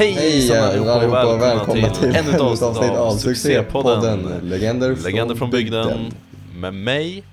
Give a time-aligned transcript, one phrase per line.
[0.00, 5.50] Hej Hej allihopa och välkomna till ännu ett avsnitt av succépodden Succépodden Legender, Legender från
[5.50, 6.12] bygden
[6.54, 7.24] med mig,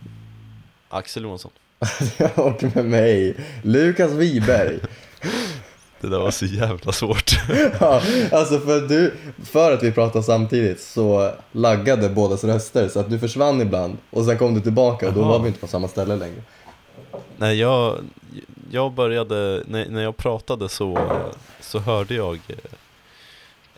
[0.89, 1.51] Axel Johansson.
[2.35, 4.79] och med mig, Lukas Wiberg.
[6.01, 7.31] Det där var så jävla svårt.
[7.79, 13.09] Ja, alltså för, du, för att vi pratar samtidigt så laggade bådas röster så att
[13.09, 15.87] du försvann ibland och sen kom du tillbaka och då var vi inte på samma
[15.87, 16.41] ställe längre.
[17.37, 17.97] Nej, jag,
[18.71, 20.99] jag började, när, när jag pratade så,
[21.61, 22.39] så hörde jag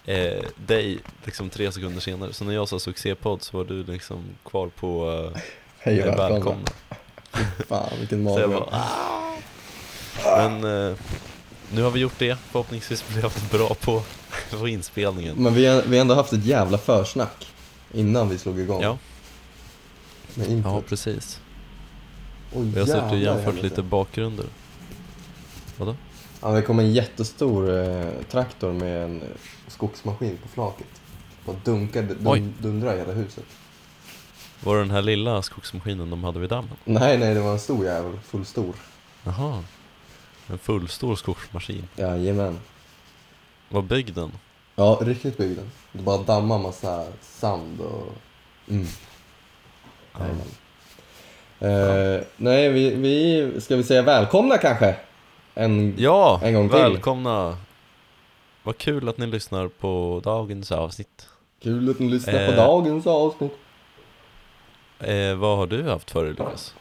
[0.06, 2.34] eh, eh, dig liksom tre sekunder senare.
[2.34, 5.42] Så när jag sa succépodd så var du liksom kvar på eh,
[5.80, 6.68] Hej och välkomna.
[7.68, 8.64] Fan vilken mardröm.
[8.72, 9.20] ah.
[10.26, 10.98] Men eh,
[11.72, 14.02] nu har vi gjort det, förhoppningsvis blir jag bra på,
[14.52, 15.36] på inspelningen.
[15.38, 17.48] Men vi har, vi har ändå haft ett jävla försnack
[17.94, 18.82] innan vi slog igång.
[18.82, 18.98] Ja,
[20.64, 21.40] ja precis.
[22.54, 24.46] Oj, Vi har suttit och jämfört lite bakgrunder.
[25.80, 25.96] Vadå?
[26.42, 29.28] Ja, det kom en jättestor eh, traktor med en eh,
[29.68, 31.02] skogsmaskin på flaket.
[31.46, 32.40] Och dunkade, Oj.
[32.40, 33.46] dun, dundrade i hela huset.
[34.64, 36.78] Var det den här lilla skogsmaskinen de hade vid dammen?
[36.86, 38.20] Nej, nej, det var en stor jävel.
[38.24, 38.76] Full stor.
[39.24, 39.64] Jaha.
[40.48, 41.88] En fullstor skogsmaskin.
[41.96, 42.60] Jajamän.
[43.70, 44.32] Var byggd den?
[44.76, 45.72] Ja, riktigt byggd den.
[45.92, 48.14] Det bara dammade massa sand och...
[48.70, 48.88] Mm.
[50.14, 50.20] Ja.
[50.20, 50.48] Jajamän.
[51.60, 53.62] Eh, nej, vi, vi...
[53.62, 54.96] Ska vi säga välkomna kanske?
[55.60, 55.96] En...
[55.98, 56.78] Ja, En gång till.
[56.78, 57.58] välkomna!
[58.64, 61.28] Vad kul att ni lyssnar på dagens avsnitt.
[61.64, 62.50] Kul att ni lyssnar Eh.
[62.50, 63.52] på dagens avsnitt.
[65.00, 66.76] Eh, vad har du haft för dig Lukas?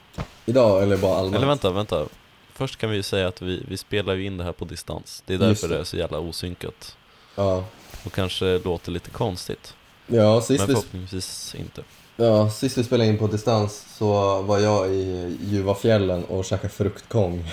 [0.46, 1.36] Idag, eller bara allmänt?
[1.36, 2.06] Eller vänta, vänta.
[2.52, 5.22] Först kan vi ju säga att vi, vi spelar ju in det här på distans.
[5.26, 5.74] Det är Just därför det.
[5.74, 6.96] det är så jävla osynkat.
[7.34, 7.64] Ja.
[8.04, 9.74] Och kanske låter lite konstigt.
[10.06, 11.82] Ja, sist Men vi förhoppningsvis inte.
[12.16, 17.44] Ja, sist vi spelade in på distans så var jag i Juvafjällen och käkade fruktkong.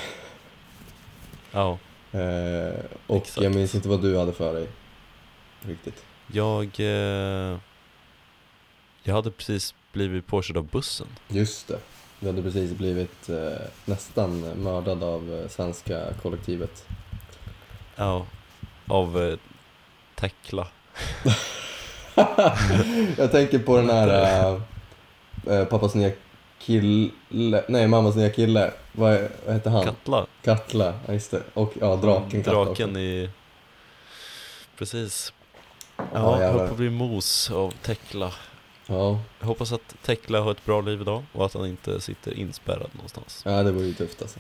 [1.56, 1.78] Ja,
[2.16, 3.42] Eh, och Exakt.
[3.44, 4.68] jag minns inte vad du hade för dig.
[5.62, 6.04] Riktigt.
[6.28, 6.80] jag...
[6.80, 7.58] Eh,
[9.04, 11.08] jag hade precis blivit påkörd av bussen.
[11.28, 11.80] Just det.
[12.20, 16.86] Du hade precis blivit eh, nästan mördad av eh, svenska kollektivet.
[17.96, 18.26] Ja,
[18.88, 19.38] av eh,
[20.16, 20.68] Tekla.
[23.18, 24.62] jag tänker på den här
[25.48, 26.12] eh, pappas nya
[26.60, 28.72] kille, nej mammas nya kille.
[28.92, 29.84] Vad, vad heter han?
[29.86, 30.26] Katla.
[30.42, 31.42] Katla, ja just det.
[31.54, 32.74] Och ja, draken Katla också.
[32.74, 33.30] Draken i...
[34.78, 35.34] Precis.
[35.98, 38.32] Ja, Ja, jag höll på att bli mos av Tekla.
[38.88, 42.34] Ja, Jag hoppas att Tekla har ett bra liv idag och att han inte sitter
[42.34, 43.42] inspärrad någonstans.
[43.46, 44.40] ja, det vore ju tufft alltså.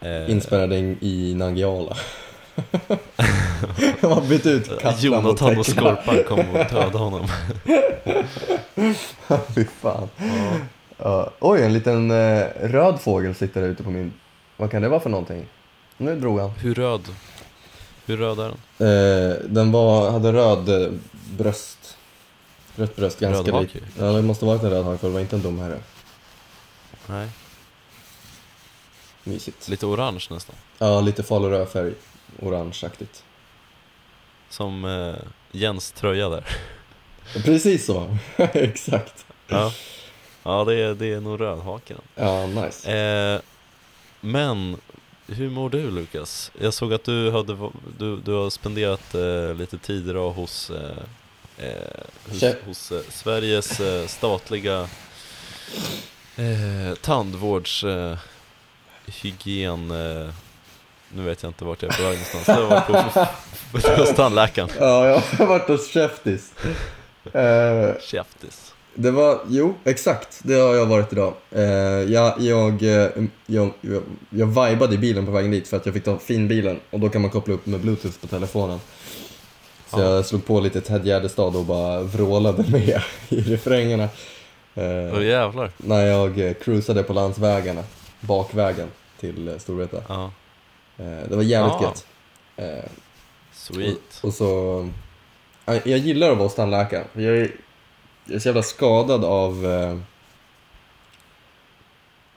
[0.00, 1.96] Eh, Inspärrade in i Nangijala.
[4.00, 5.66] De har bytt ut Jonathan och.
[5.66, 7.28] Skorpan kom och dödade honom.
[9.54, 10.08] Fy fan.
[10.18, 10.56] Ja.
[11.02, 14.12] Ja, oj, en liten eh, röd fågel sitter där ute på min...
[14.56, 15.46] Vad kan det vara för någonting?
[15.96, 16.50] Nu drog han.
[16.50, 17.00] Hur röd?
[18.06, 18.88] Hur röd är den?
[18.88, 20.92] Eh, den var, hade röd eh,
[21.38, 21.96] bröst.
[22.76, 23.78] Rött bröst, ganska hake?
[23.98, 25.78] Ja, det måste varit en röd hake för det var inte en domherre.
[27.06, 27.28] Nej,
[29.24, 29.68] Mysigt.
[29.68, 30.56] lite orange nästan.
[30.78, 31.92] Ja, lite falurödfärg.
[32.38, 33.24] Orangeaktigt.
[34.48, 35.14] Som eh,
[35.52, 36.44] Jens tröja där.
[37.44, 38.16] Precis så.
[38.36, 39.26] Exakt.
[39.46, 39.72] Ja,
[40.42, 42.00] ja det, är, det är nog rödhaken.
[42.14, 42.92] Ja, nice.
[42.92, 43.40] Eh,
[44.20, 44.76] men,
[45.26, 46.52] hur mår du Lukas?
[46.60, 51.66] Jag såg att du, hade, du, du har spenderat eh, lite tid idag hos, eh,
[51.66, 54.88] eh, hos, hos eh, Sveriges eh, statliga
[57.00, 57.84] tandvårds
[59.06, 59.92] hygien
[61.14, 62.46] nu vet jag inte vart jag är på väg någonstans.
[62.46, 63.20] Det var på,
[63.96, 64.68] på, hos tandläkaren.
[64.80, 66.52] Ja, jag har varit hos Käftis.
[67.32, 68.74] Eh, Käftis.
[68.94, 70.40] Det var, jo, exakt.
[70.42, 71.34] Det har jag varit idag.
[71.50, 73.08] Eh, jag, jag, eh,
[73.46, 76.80] jag, jag, jag vibade i bilen på vägen dit för att jag fick ta finbilen
[76.90, 78.80] och då kan man koppla upp med bluetooth på telefonen.
[79.90, 80.14] Så Ja.
[80.14, 84.04] jag slog på lite Ted Gärdestad och bara vrålade med i refrängerna.
[84.74, 85.70] Eh, Åh jävlar.
[85.76, 87.82] när jag eh, cruisade på landsvägarna,
[88.20, 88.88] bakvägen
[89.20, 90.02] till eh, Storvreta.
[90.08, 90.30] Ja, Eh,
[91.04, 91.82] det var jävligt Ja.
[91.82, 92.06] gött.
[92.56, 92.90] Eh,
[93.52, 93.98] sweet.
[94.22, 94.88] och, och så...
[95.66, 97.06] ja, Jag gillar att vara hos tandläkaren.
[97.12, 97.50] Jag är,
[98.24, 99.66] jag är så jävla skadad av...
[99.66, 99.98] Eh,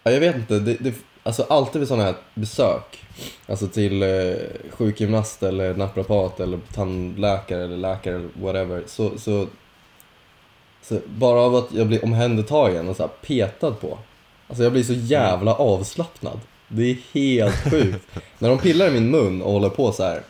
[0.04, 0.60] ja, jag vet inte.
[0.60, 0.94] Det, det,
[1.24, 3.06] alltså alltid vid sådana här besök.
[3.48, 4.36] Alltså till eh,
[4.72, 8.84] sjukgymnast eller naprapat eller tandläkare eller läkare eller whatever.
[8.88, 9.48] Så, så,
[10.82, 13.98] så bara av att jag blir omhändertagen och så petad på.
[14.48, 16.40] Alltså jag blir så jävla avslappnad.
[16.76, 18.08] Det är helt sjukt.
[18.40, 20.22] När de pillar i min mun och håller på så här.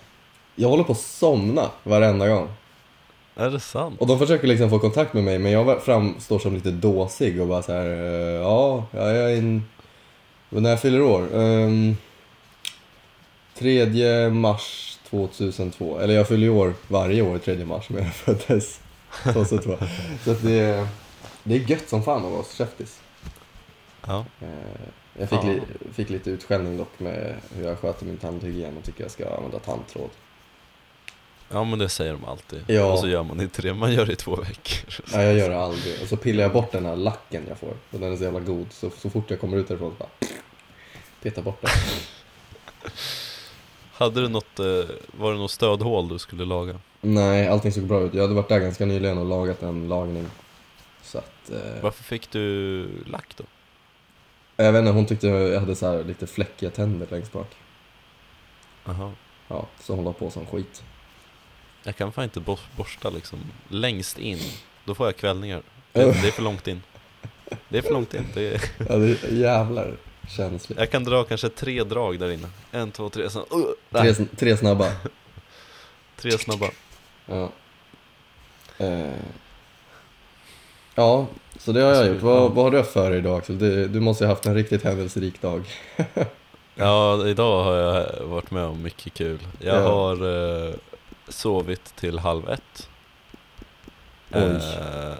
[0.56, 2.50] Jag håller på att somna varenda gång.
[3.36, 4.02] Är det sant?
[4.02, 7.48] Och de försöker liksom få kontakt med mig men jag framstår som lite dåsig och
[7.48, 7.86] bara så här.
[7.86, 9.64] eh, Ja, jag är en...
[10.50, 11.28] När jag fyller år?
[11.34, 11.98] Um,
[13.58, 16.00] 3 mars 2002.
[16.00, 18.80] Eller jag fyller ju år varje år 3 mars men jag föddes
[19.34, 19.78] 2002.
[20.24, 20.88] Så att det, är-
[21.44, 23.00] det är gött som fan att vara käftis.
[24.08, 24.26] Ja.
[24.42, 24.48] Eh,
[25.20, 25.44] Jag fick, Ja.
[25.44, 25.62] li,
[25.94, 29.60] fick lite utskällning dock med hur jag sköter min tandhygien och tycker jag ska använda
[29.60, 30.10] tandtråd.
[31.52, 32.64] ja, men det säger de alltid.
[32.68, 32.92] Ja.
[32.94, 34.96] Och så gör man inte det, man gör det i två veckor.
[35.14, 36.02] Nej, jag gör det aldrig.
[36.02, 37.74] Och så pillar jag bort den här lacken jag får.
[37.92, 38.68] Och den är så jävla god.
[38.72, 40.30] Så, så fort jag kommer ut därifrån så bara
[41.22, 41.72] peta bort den.
[43.94, 44.66] Hade du något, eh,
[45.12, 46.80] var det något stödhål du skulle laga?
[47.02, 48.14] Nej, allting såg bra ut.
[48.14, 50.26] Jag hade varit där ganska nyligen och lagat en lagning.
[51.04, 51.50] Så att...
[51.52, 53.44] Eh, Varför fick du lack då?
[54.56, 57.48] Jag vet inte, hon tyckte jag hade så här lite fläckiga tänder längst bak.
[58.86, 59.12] Aha.
[59.48, 60.84] Ja, så hon la på som skit.
[61.84, 64.40] Jag kan fan inte bor- borsta liksom längst in,
[64.86, 65.62] då får jag kvällningar.
[65.92, 66.82] Det, det är för långt in.
[67.70, 68.28] Det är för långt in.
[68.34, 69.98] Det är, Ja, det är jävlar
[70.30, 70.80] känsligt.
[70.80, 72.50] jag kan dra kanske tre drag där inne.
[72.72, 74.92] En, två, tre, sen, uh, Tre, tre snabba.
[76.16, 76.70] tre snabba.
[77.26, 77.50] Ja.
[78.78, 79.14] Eh.
[80.96, 81.28] Ja,
[81.64, 82.22] så det har jag Alltså, gjort.
[82.22, 83.58] Vad, vad har du för dig idag Axel?
[83.58, 85.64] Du, du måste ha haft en riktigt händelserik dag.
[86.76, 89.40] Ja, idag har jag varit med om mycket kul.
[89.60, 89.82] Jag Ja.
[89.92, 90.74] har eh,
[91.28, 92.90] sovit till halv ett.
[94.32, 94.42] Oj.
[94.42, 95.14] Eh,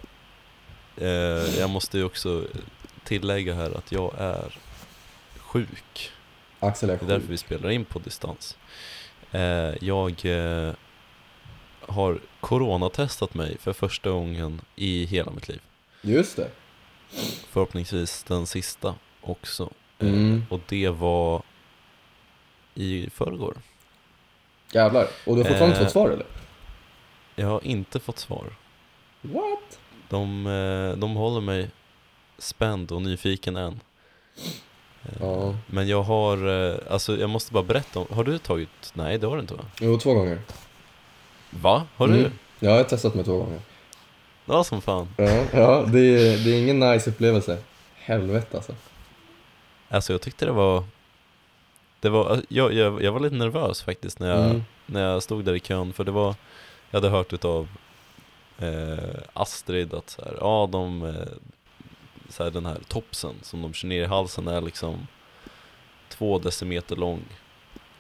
[1.08, 2.44] eh, jag måste ju också
[3.04, 4.58] tillägga här att jag är
[5.38, 6.12] sjuk.
[6.60, 7.30] Axel är Det är därför sjuk.
[7.32, 8.58] vi spelar in på distans.
[9.32, 10.72] Eh, jag eh,
[11.88, 15.62] har coronatestat mig för första gången i hela mitt liv.
[16.06, 16.50] Just det.
[17.50, 19.64] Förhoppningsvis den sista också.
[20.00, 20.46] Eh, Mm.
[20.50, 21.42] Och det var
[22.76, 23.58] i förrgår.
[24.74, 25.08] Jävlar.
[25.26, 25.84] Och du har fortfarande inte Eh.
[25.86, 26.26] fått svar eller?
[27.36, 28.56] Jag har inte fått svar.
[29.22, 29.80] What?
[30.10, 31.70] De, eh, de håller mig
[32.38, 33.80] spänd och nyfiken än.
[35.04, 35.56] Eh, Ja.
[35.68, 36.38] Men jag har,
[36.90, 39.66] alltså jag måste bara berätta om, har du tagit, nej det har du inte va?
[39.82, 40.40] Jo, två gånger.
[41.50, 41.88] Va?
[41.96, 42.20] Har du?
[42.20, 42.32] Mm.
[42.60, 43.60] Ja, jag har testat mig två gånger.
[44.46, 45.08] Ja som fan.
[45.18, 47.58] Ja, ja det, är, det är ingen nice upplevelse.
[47.96, 48.76] Helvete alltså.
[49.90, 50.84] Alltså jag tyckte det var,
[52.00, 54.64] det var, jag, jag, jag var lite nervös faktiskt när jag, Mm.
[54.86, 56.36] när jag stod där i kön för det var,
[56.92, 57.68] jag hade hört utav
[58.60, 61.14] eh, Astrid att så här, ja de, eh,
[62.30, 65.08] så här, den här topsen som de kör ner i halsen är liksom
[66.10, 67.22] två decimeter lång.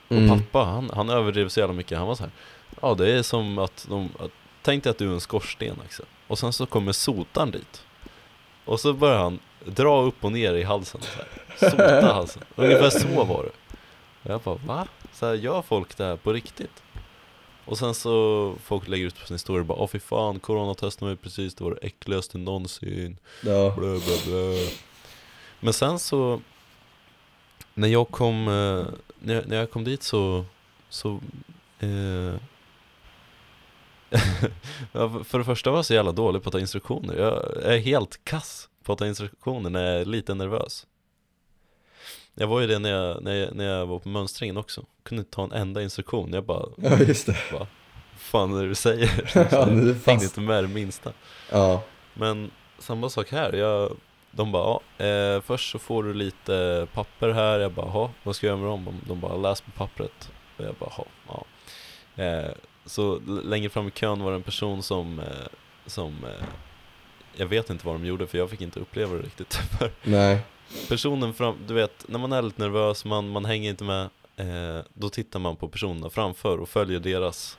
[0.07, 0.39] Och Mm.
[0.39, 2.31] pappa han, han överdrev så jävla mycket, han var så här,
[2.81, 4.31] ja det är som att de, att,
[4.61, 6.05] tänk dig att du är en skorsten Axel.
[6.33, 7.85] Och sen så kommer sotaren dit.
[8.65, 11.69] Och så börjar han dra upp och ner i halsen så här.
[11.71, 12.43] Sota halsen.
[12.55, 13.49] Ungefär så var det.
[14.23, 14.87] Och jag bara va?
[15.13, 16.83] Så här, gör folk det här på riktigt?
[17.65, 21.17] Och sen så folk lägger ut på sin story bara åh fy fan, coronatestade mig
[21.17, 23.17] precis, det var det äckligaste någonsin.
[23.43, 23.73] Ja.
[23.77, 24.67] Blö, blö, blö.
[25.59, 26.41] Men sen så
[27.73, 28.85] när jag kom, eh,
[29.19, 30.45] när, jag- när jag kom dit så,
[30.89, 31.19] så
[31.79, 32.33] eh,
[35.23, 37.15] för- det första var jag så jävla dålig på att ta instruktioner.
[37.15, 40.87] Jag är helt kass på att ta instruktioner när jag är lite nervös.
[42.35, 44.85] Jag var ju det när jag, när jag, när jag var på mönstringen också.
[45.03, 46.33] Kunde inte ta en enda instruktion.
[46.33, 47.37] Jag bara, ja, just det.
[47.53, 47.67] vad
[48.17, 49.31] fan är det du säger?
[49.51, 50.23] Ja, nu är jag hängde fast.
[50.23, 51.11] inte med det minsta.
[51.51, 51.83] Ja.
[52.13, 53.97] Men samma sak här, jag,
[54.31, 58.35] de bara ja, eh, först så får du lite papper här, jag bara ja, vad
[58.35, 59.01] ska jag göra med dem?
[59.07, 60.31] De, bara läs på pappret.
[60.57, 60.91] Och jag bara
[61.27, 61.45] ja.
[62.23, 62.51] Eh,
[62.85, 65.25] så längre fram i kön var det en person som, eh,
[65.85, 66.45] som eh,
[67.35, 69.53] jag vet inte vad de gjorde för jag fick inte uppleva det riktigt.
[69.79, 70.39] För Nej.
[70.89, 74.83] personen fram, du vet, när man är lite nervös, man, man hänger inte med, eh,
[74.93, 77.57] då tittar man på personerna framför och följer deras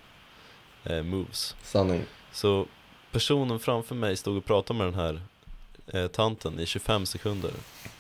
[0.84, 1.56] eh, moves.
[1.62, 2.02] Sanning.
[2.32, 2.66] Så
[3.12, 5.20] personen framför mig stod och pratade med den här
[5.86, 7.50] eh, tanten i 25 sekunder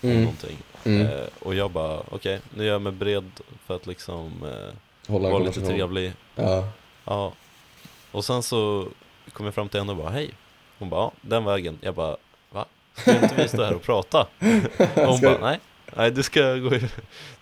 [0.02, 0.20] om Mm.
[0.22, 0.56] någonting.
[0.84, 1.06] Mm.
[1.06, 3.30] Eh, och jag bara, okej, nu är jag mig beredd
[3.66, 4.32] för att liksom
[5.06, 6.12] vara lite trevlig.
[6.34, 6.68] Ja.
[7.04, 7.32] Ja.
[8.12, 8.88] Och sen så
[9.32, 10.30] kom jag fram till henne och bara, hej.
[10.78, 11.78] Hon bara, ja, den vägen.
[11.80, 12.16] Jag bara,
[12.50, 12.64] va?
[12.94, 14.20] Ska inte vi stå här och prata?
[14.94, 15.60] Och hon bara, nej,
[15.96, 16.88] nej du ska gå du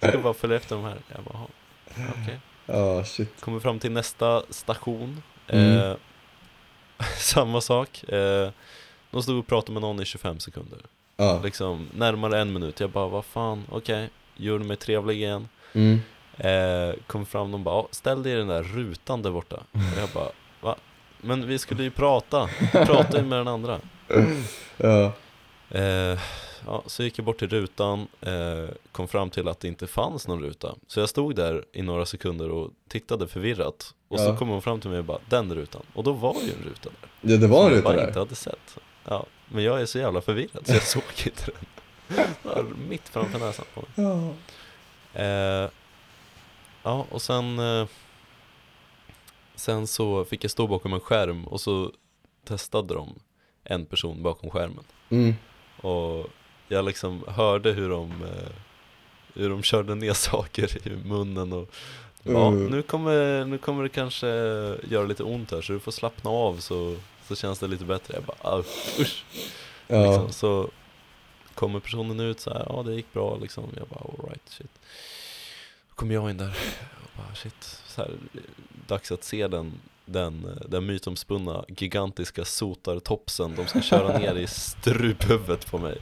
[0.09, 0.97] ska bara följa efter de här.
[1.15, 2.39] Jag bara, "Ja, okej.
[2.67, 3.41] Ja, shit.
[3.41, 5.23] Kommer fram till nästa station.
[5.49, 5.79] Mm.
[5.79, 5.97] Eh,
[7.17, 8.05] samma sak.
[8.05, 8.51] Eh,
[9.11, 10.79] de stod och pratade med någon i 25 sekunder.
[11.17, 11.41] Ja.
[11.45, 12.81] Liksom närmare en minut.
[12.81, 14.11] Jag bara, vad fan, okej.
[14.37, 15.49] Gjorde mig trevlig igen.
[15.73, 16.01] Mm.
[16.37, 19.57] Eh, kom fram och bara, "Ja, ställ dig i den där rutan där borta.
[19.73, 20.29] Och jag bara,
[20.61, 20.77] va?
[21.21, 22.49] Men vi skulle ju prata.
[22.73, 23.81] Prata ju med den andra.
[24.77, 25.13] Ja.
[25.71, 26.19] Eh,
[26.67, 30.29] ja, så gick jag bort till rutan, eh, kom fram till att det inte fanns
[30.29, 30.75] någon ruta.
[30.87, 33.95] Så jag stod där i några sekunder och tittade förvirrat.
[34.09, 34.37] Och så Ja.
[34.37, 35.83] kom hon fram till mig och bara, den rutan.
[35.95, 37.31] Och då var ju en ruta där.
[37.33, 38.07] ja, det var en som jag ruta bara där.
[38.09, 38.77] inte hade sett.
[39.09, 41.55] Ja, men jag är så jävla förvirrad så jag såg inte den.
[42.43, 43.91] Där, mitt framför näsan på mig.
[45.15, 45.21] Ja.
[45.23, 45.71] Eh,
[46.83, 47.87] ja, och sen eh,
[49.55, 51.93] Sen så fick jag stå bakom en skärm och så
[52.45, 53.15] testade de
[53.65, 54.85] en person bakom skärmen.
[55.11, 55.35] Mm.
[55.81, 56.27] Och
[56.69, 58.53] jag liksom hörde hur de, eh,
[59.35, 61.71] hur de körde ner saker i munnen och
[62.25, 62.67] Ja, Mm.
[62.67, 64.27] nu kommer, nu kommer det kanske
[64.91, 66.97] göra lite ont här så du får slappna av så,
[67.29, 68.15] så känns det lite bättre.
[68.15, 68.59] Jag bara, "Au,
[69.01, 69.25] usch.
[69.89, 70.07] Ja.
[70.07, 70.33] Liksom.
[70.33, 70.71] Så
[71.55, 73.65] kommer personen ut så här, ja det gick bra liksom.
[73.77, 74.71] Jag bara, alright shit.
[76.03, 76.55] Kommer jag in där
[77.03, 77.81] och bara, shit.
[77.87, 78.11] Så här,
[78.87, 79.73] dags att se den,
[80.07, 85.99] den, den mytomspunna gigantiska sotartopsen de ska köra ner i struphuvudet på mig.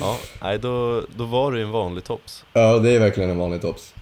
[0.00, 2.44] Ja, nej då, då var det ju en vanlig tops.
[2.52, 3.94] ja, det är verkligen en vanlig tops.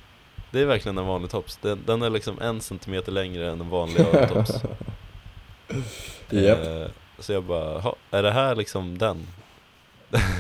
[0.50, 1.56] Det är verkligen en vanlig tops.
[1.62, 4.52] Den, den är liksom en centimeter längre än en vanlig örontops.
[6.30, 6.66] Japp.
[6.66, 6.86] Eh,
[7.18, 9.26] så jag bara, "Ha, är det här liksom den?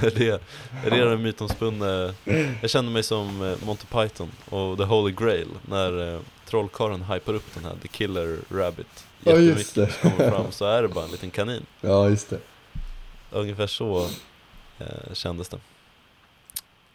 [0.02, 0.42] Är, det,
[0.84, 2.14] är det den mytomspunne?
[2.60, 7.34] Jag kände mig som eh, Monty Python och The Holy Grail när eh, trollkarlen hypar
[7.34, 9.74] upp den här The Killer Rabbit Ja, just.
[9.74, 11.66] Så kommer fram så är det bara en liten kanin.
[11.80, 12.38] Ja, just det.
[13.30, 14.08] Ungefär så
[14.78, 15.58] eh, kändes det.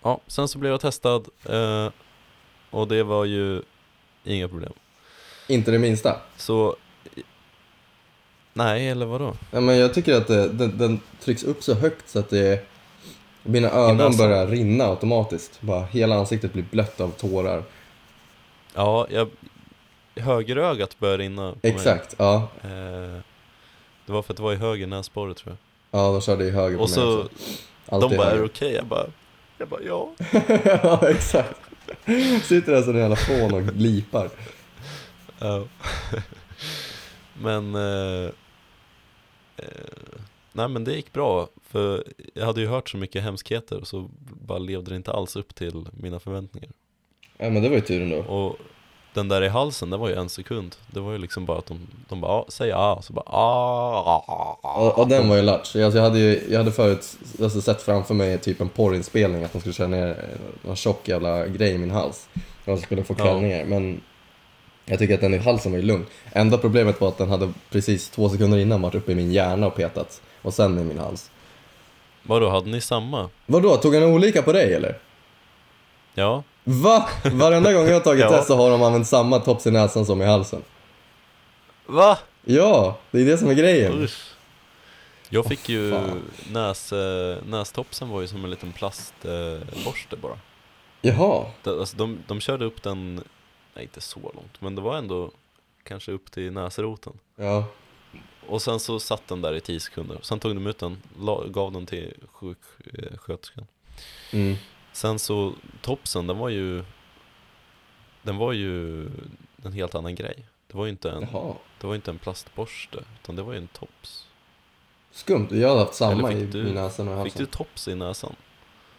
[0.01, 1.89] Ja, sen så blev jag testad eh,
[2.69, 3.61] och det var ju
[4.23, 4.73] inga problem.
[5.47, 6.21] Inte det minsta.
[6.37, 6.75] Så,
[8.57, 9.33] nej eller vadå?
[9.51, 12.65] Ja, men jag tycker att det, den, den trycks upp så högt så att det
[13.43, 15.61] mina ögon börjar rinna automatiskt.
[15.61, 17.63] Bara hela ansiktet blir blött av tårar.
[18.73, 19.29] Ja, jag,
[20.15, 22.47] högerögat började rinna på Exakt, ja.
[22.61, 22.71] mig.
[22.71, 23.19] Eh,
[24.05, 25.55] det var för att det var i höger näsborre tror
[25.91, 26.01] jag.
[26.01, 27.29] Ja, de körde i höger på Och mig så, också.
[27.85, 28.73] Alltid de bara, är det okej?
[28.73, 29.05] Jag bara,
[29.57, 30.11] jag bara, ja.
[30.83, 31.59] ja, exakt.
[32.43, 34.29] Sitter där som en jävla fån och lipar.
[35.39, 35.63] Ja.
[37.33, 38.31] men, eh,
[39.57, 40.19] eh,
[40.53, 41.47] nej men det gick bra.
[41.69, 44.09] För jag hade ju hört så mycket hemskheter och så
[44.41, 46.71] bara levde det inte alls upp till mina förväntningar.
[47.37, 48.17] Ja, men det var ju tur ändå.
[48.17, 48.57] Och
[49.13, 50.75] den där i halsen, det var ju en sekund.
[50.87, 54.23] Det var ju liksom bara att de, de bara, ah, säg ah, så bara ah.
[54.61, 55.75] Och, och den var ju latch.
[55.75, 59.53] Alltså, jag hade ju jag hade förut alltså, sett framför mig typ en porrinspelning, att
[59.53, 60.25] de skulle köra ner
[60.69, 62.29] en tjock jävla grej i min hals.
[62.35, 63.23] Och jag skulle få Ja.
[63.23, 63.65] kvällningar.
[63.65, 64.01] Men
[64.89, 66.05] jag tycker att den i halsen var ju lugn.
[66.31, 69.67] Enda problemet var att den hade precis två sekunder innan varit uppe i min hjärna
[69.67, 70.21] och petat.
[70.41, 71.31] Och sen i min hals.
[72.23, 73.29] Vadå, hade ni samma?
[73.45, 74.97] Vadå, tog han olika på dig eller?
[76.13, 77.09] Ja, Va?
[77.31, 78.29] Varenda gång jag har tagit Ja.
[78.29, 80.61] test så har de använt samma tops i näsan som i halsen.
[81.85, 82.17] Va?
[82.45, 84.03] Ja, det är det som är grejen.
[84.03, 84.23] Usch.
[85.29, 86.21] Jag fick ju, Fan.
[86.51, 90.37] näs, eh, nästopsen var ju som en liten plastborste bara.
[91.01, 91.45] Jaha.
[91.63, 93.23] Det, alltså de, de körde upp den,
[93.77, 95.31] nej inte så långt, men det var ändå
[95.83, 97.13] kanske upp till näsroten.
[97.35, 97.65] Ja.
[98.47, 101.43] Och sen så satt den där i 10 sekunder, sen tog de ut den, la,
[101.47, 103.67] gav den till sjuksköterskan.
[104.33, 104.55] Mm.
[104.93, 106.83] Sen så, topsen, den var ju,
[108.21, 109.01] den var ju
[109.63, 110.45] en helt annan grej.
[110.67, 111.53] Det var ju inte en, Jaha.
[111.81, 114.27] det var inte en plastborste, utan det var ju en tops.
[115.11, 118.35] Skumt, jag hade haft samma i, du- näsan och Fick du tops i näsan?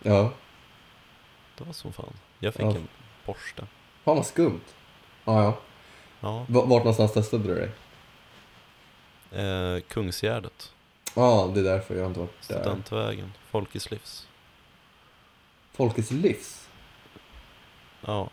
[0.02, 0.32] Ja.
[1.58, 2.12] Det var som fan.
[2.38, 2.74] Jag fick Ja.
[2.76, 2.88] en
[3.26, 3.66] borste.
[4.08, 4.60] Fan vad skumt.
[5.24, 5.58] Ja, ja.
[6.20, 6.38] Ja.
[6.48, 7.70] V- Vart någonstans testade du dig?
[9.44, 10.72] Eh, Kungsgärdet.
[11.14, 12.60] Ja, det är därför jag inte varit där.
[12.60, 13.32] Studentvägen.
[13.50, 14.28] Folkets livs.
[15.72, 16.68] Folkets livs?
[18.06, 18.28] Ja,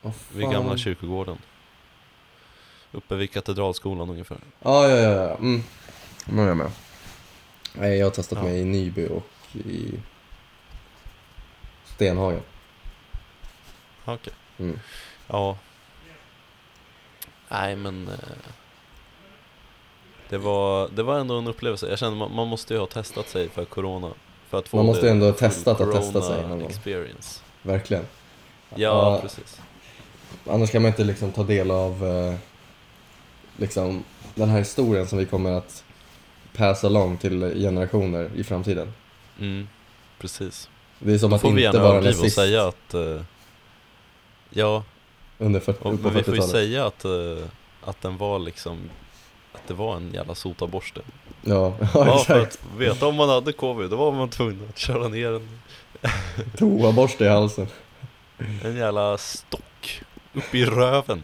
[0.00, 1.38] Vad vid gamla kyrkogården.
[2.92, 4.38] Uppe vid Katedralskolan ungefär.
[4.62, 5.34] Ja, ja, ja, ja.
[5.36, 5.62] Mm.
[6.24, 6.70] Nu är jag med.
[7.74, 8.44] Nej, jag har testat Ja.
[8.44, 10.00] mig i Nyby och i
[11.84, 12.42] Stenhagen.
[14.04, 14.32] Okej.
[14.60, 14.78] Mm.
[15.26, 15.56] Ja.
[17.48, 18.08] Nej men.
[18.08, 18.14] Eh,
[20.28, 21.88] det, var, det var ändå en upplevelse.
[21.88, 24.10] Jag kände man, man måste ju ha testat sig för corona.
[24.48, 27.40] För att få Man måste det ju ändå ha testat att testa sig någon experience.
[27.62, 28.04] Verkligen.
[28.74, 29.18] Ja, Ja.
[29.22, 29.60] precis.
[30.46, 32.34] Annars kan man inte liksom ta del av eh,
[33.56, 35.84] liksom den här historien som vi kommer att
[36.56, 38.92] passa along till generationer i framtiden.
[39.40, 39.68] Mm,
[40.18, 40.68] precis.
[40.98, 43.20] Det är som Då att får vi inte gärna vara och säga att eh,
[44.50, 44.82] Ja,
[45.38, 46.50] under för, och, på men vi får ju 40-talet.
[46.50, 47.44] säga att, eh,
[47.84, 48.90] att den var liksom
[49.52, 51.00] Att det var en jävla sotaborste
[51.42, 52.58] Ja, ja, Ja, för exakt.
[52.74, 55.48] att veta om man hade covid, då var man tvungen att köra ner en,
[56.58, 57.66] Toaborste i halsen.
[58.64, 60.02] en jävla stock
[60.34, 61.22] upp i röven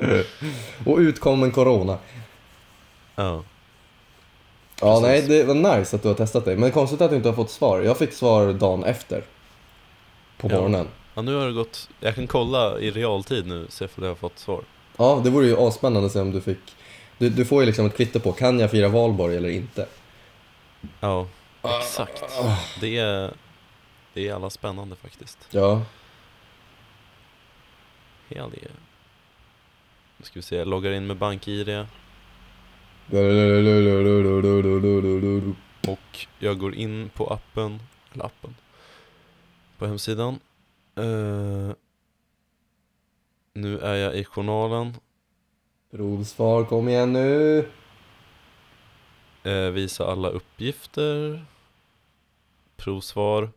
[0.86, 1.98] Och utkommen corona.
[3.16, 3.42] Ja,
[4.80, 5.28] Ja, Precis.
[5.28, 6.56] nej, det var nice att du har testat det.
[6.56, 7.80] Men konstigt att du inte har fått svar.
[7.80, 9.24] Jag fick svar dagen efter.
[10.38, 10.54] På Ja.
[10.54, 10.88] morgonen.
[11.18, 11.88] Ja nu har det gått.
[12.00, 14.64] Jag kan kolla i realtid nu, se om jag har fått svar.
[14.96, 16.76] Ja, det vore ju asspännande att se om du fick...
[17.18, 19.86] Du, du får ju liksom ett kvitto på, kan jag fira valborg eller inte?
[21.00, 21.28] Ja,
[21.62, 22.24] exakt.
[22.80, 23.34] Det är
[24.14, 25.38] Det är alla spännande faktiskt.
[25.50, 25.82] Ja,
[28.28, 28.76] Hell yeah.
[30.16, 31.68] Nu ska vi se, jag loggar in med BankID
[35.88, 37.80] och jag går in på appen,
[38.12, 38.56] eller appen,
[39.78, 40.38] på hemsidan.
[40.98, 41.74] Eh,
[43.54, 44.94] nu är jag i journalen,
[45.90, 47.58] Provsvar, kom igen nu!
[49.44, 51.44] eh, visa alla uppgifter,
[52.76, 53.50] provsvar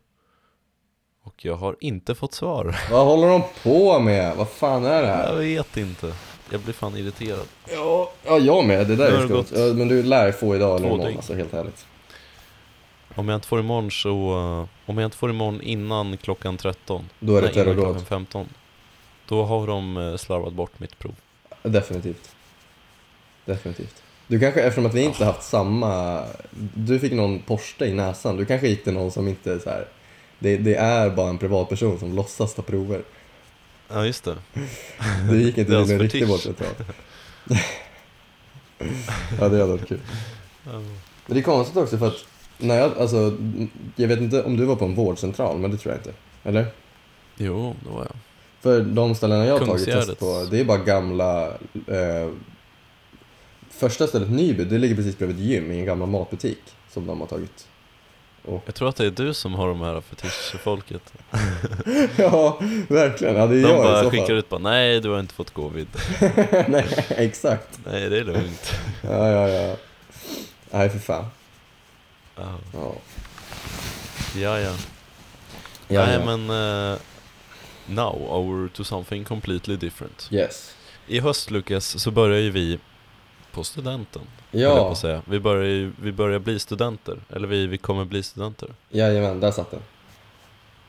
[1.22, 2.76] och jag har inte fått svar.
[2.90, 4.36] Vad håller de på med?
[4.36, 5.36] Vad fan är det Jag här?
[5.38, 6.14] vet inte.
[6.50, 7.46] Jag blir fan irriterad.
[7.70, 8.86] Ja, ja jag med.
[8.88, 9.60] Det där Nu är skumt.
[9.68, 11.86] Ja, men du lär få idag eller imorgon, alltså helt ärligt.
[13.14, 17.08] Om jag inte får imorgon så, eh, om jag inte får imorgon innan klockan 13,
[17.20, 17.84] Då är det terrordåd.
[17.84, 18.48] klockan 15,
[19.28, 21.14] då har de eh, slarvat bort mitt prov.
[21.62, 22.34] Definitivt.
[23.44, 24.02] Definitivt.
[24.26, 26.24] Du kanske, eftersom att vi inte haft samma...
[26.74, 28.36] Du fick någon Porsche i näsan.
[28.36, 29.88] Du kanske gick till någon som inte så här.
[30.38, 33.02] Det, det är bara en privatperson som låtsas ta prover.
[33.88, 34.36] Ja, just det.
[35.30, 36.68] Du gick inte till en riktig vårdcentral.
[39.40, 40.00] ja, det hade varit kul.
[40.64, 42.26] Men det är konstigt också för att
[42.62, 43.36] när jag, alltså,
[43.96, 46.12] jag vet inte om du var på en vårdcentral, men det tror jag inte.
[46.44, 46.66] Eller?
[47.36, 48.12] Jo, det var jag.
[48.60, 51.46] För de ställena jag har tagit test på, det är bara gamla...
[51.86, 52.28] Eh,
[53.70, 56.58] första stället, Nyby, det ligger precis bredvid ett gym i en gammal matbutik
[56.90, 57.68] som de har tagit.
[58.44, 61.12] Och, Jag tror att det är du som har de här fetischfolket.
[62.16, 63.36] ja, verkligen.
[63.36, 64.36] Ja, det är De jag i bara så skickar fall.
[64.36, 65.86] ut bara, nej du har inte fått covid.
[66.68, 67.80] Nej, exakt.
[67.86, 68.72] Nej, det är lugnt.
[69.02, 69.76] Ja, ja, ja.
[70.70, 71.24] Nej, för fan.
[72.36, 72.94] Ja, Ja.
[74.36, 74.60] ja.
[74.60, 74.72] ja.
[75.88, 76.50] Ja, nej men,
[76.92, 76.98] eh,
[77.86, 80.28] now over to something completely different.
[80.30, 80.74] Yes.
[81.06, 82.78] I höst Lukas, så börjar ju vi
[83.52, 84.22] på studenten.
[84.50, 85.22] på Ja, att säga.
[85.24, 87.18] Vi börjar, ju, vi börjar bli studenter.
[87.30, 88.68] Eller vi, vi kommer bli studenter.
[88.90, 89.80] jajamän, där satt den.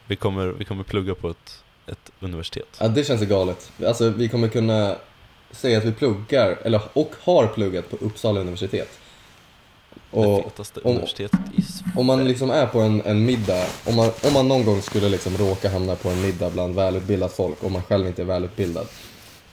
[0.07, 2.77] Vi kommer, vi kommer plugga på ett, ett universitet.
[2.79, 3.71] Ja, det känns galet.
[3.85, 4.95] Alltså, vi kommer kunna
[5.51, 8.99] säga att vi pluggar, eller och har pluggat på Uppsala universitet.
[10.13, 10.45] Och
[10.83, 10.99] om-
[11.95, 15.09] om man liksom är på en, en middag, om man, om man någon gång skulle
[15.09, 18.87] liksom råka hamna på en middag bland välutbildat folk, om man själv inte är välutbildad.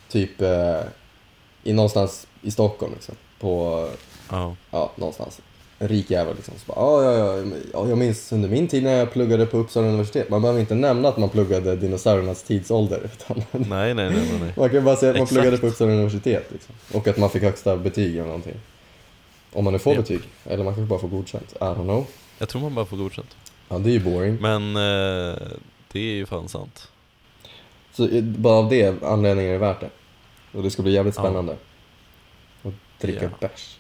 [0.09, 0.81] Typ eh,
[1.63, 3.89] i någonstans i Stockholm liksom, på,
[4.31, 4.57] Ja.
[4.71, 5.41] ja, någonstans.
[5.79, 6.55] En rik jävel liksom.
[6.67, 9.59] Så bara, ja, ja, ja, ja, jag minns under min tid när jag pluggade på
[9.59, 10.29] Uppsala universitet.
[10.31, 12.99] Man behöver inte nämna att man pluggade dinosauriernas tidsålder.
[13.13, 14.53] Utan Nej, nej, nej, nej, nej.
[14.57, 15.35] man kan bara säga att man Exakt.
[15.41, 16.45] pluggade på Uppsala universitet.
[16.53, 16.75] Liksom.
[16.93, 18.55] Och att man fick högsta betyg eller någonting.
[19.53, 20.03] Om man nu får Japp.
[20.03, 20.21] betyg.
[20.45, 21.53] Eller man kanske bara får godkänt.
[21.53, 22.07] I don't know.
[22.39, 23.37] Jag tror man bara får godkänt.
[23.69, 24.37] Ja, det är ju boring.
[24.41, 25.39] Men eh,
[25.93, 26.89] det är ju fan sant.
[27.93, 29.91] Så eh, bara av det anledningen är det värt det.
[30.53, 31.23] Och det ska bli jävligt Ja.
[31.23, 31.57] spännande.
[32.63, 33.31] Och dricka Ja.
[33.49, 33.77] bärs.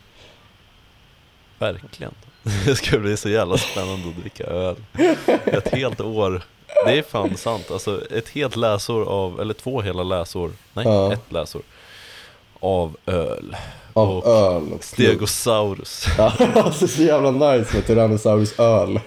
[1.59, 2.15] Verkligen.
[2.67, 4.77] Det ska bli så jävla spännande att dricka öl.
[5.45, 6.43] Ett helt år.
[6.87, 7.71] Det är fan sant.
[7.71, 10.51] Alltså ett helt läsår av, eller två hela läsår.
[10.75, 11.13] Nej, Ja.
[11.13, 11.63] ett läsår.
[12.61, 13.57] Av öl.
[13.93, 16.07] Av Och öl och Stegosaurus.
[16.19, 19.01] Ja, alltså så jävla nice med Tyrannosaurus öl.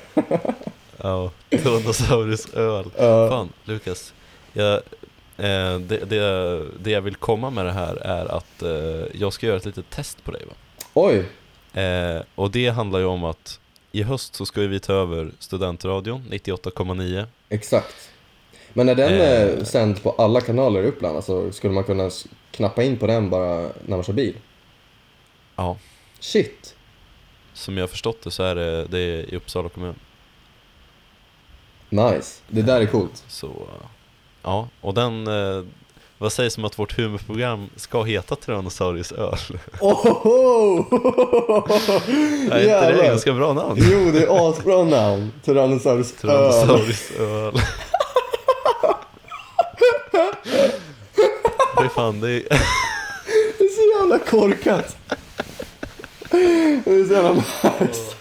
[0.98, 2.86] Ja, Tyrannosaurus öl.
[2.98, 3.30] Ja.
[3.30, 4.14] Fan, Lukas.
[4.54, 4.74] Jag,
[5.38, 8.70] eh, det, det, det jag vill komma med det här är att eh,
[9.20, 10.54] jag ska göra ett litet test på dig va?
[10.94, 11.26] Oj!
[11.82, 13.60] Eh, och det handlar ju om att
[13.92, 18.10] i höst så ska vi ta över Studentradion 98,9 Exakt.
[18.74, 19.42] Men är den Eh.
[19.42, 19.64] eh.
[19.64, 21.16] sänd på alla kanaler i Uppland?
[21.16, 22.10] Alltså skulle man kunna
[22.52, 24.36] knappa in på den bara när man kör bil?
[25.56, 25.78] Ja.
[26.20, 26.76] Shit!
[27.54, 29.96] Som jag har förstått det så är det, det är i Uppsala kommun.
[31.90, 32.42] Nice.
[32.48, 33.24] Det där är coolt.
[33.28, 33.68] Så
[34.42, 35.64] ja, och den, eh,
[36.18, 39.38] vad sägs om att vårt humorprogram ska heta Tyrannosaurus öl?
[39.80, 40.78] Ohoho!
[42.52, 43.82] är inte det ganska bra namn?
[43.92, 45.32] Jo, det är asbra namn.
[45.46, 46.18] Tyrannosaurus öl.
[46.22, 47.54] Tyrannosaurus öl.
[51.78, 52.44] Det är fan, det är,
[53.58, 54.98] Det är så jävla korkat.
[56.34, 58.16] Det är så jävla nice.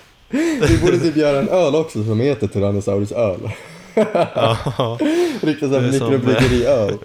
[0.68, 3.50] Vi borde typ göra en öl också som heter Tyrannosaurus öl.
[3.94, 4.98] ja,
[5.42, 6.98] Riktigt såhär mikrobryggeri-öl.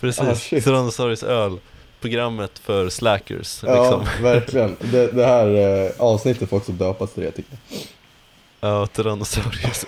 [0.00, 0.52] precis.
[0.52, 0.60] Ah.
[0.60, 1.58] Tyrannosaurus öl.
[2.00, 4.22] Programmet för slackers Ja, liksom.
[4.24, 4.76] verkligen.
[4.80, 5.46] Det, det här
[5.86, 7.80] eh, avsnittet får också döpas till det tycker jag.
[8.60, 9.86] Ja, Tyrannosaurus.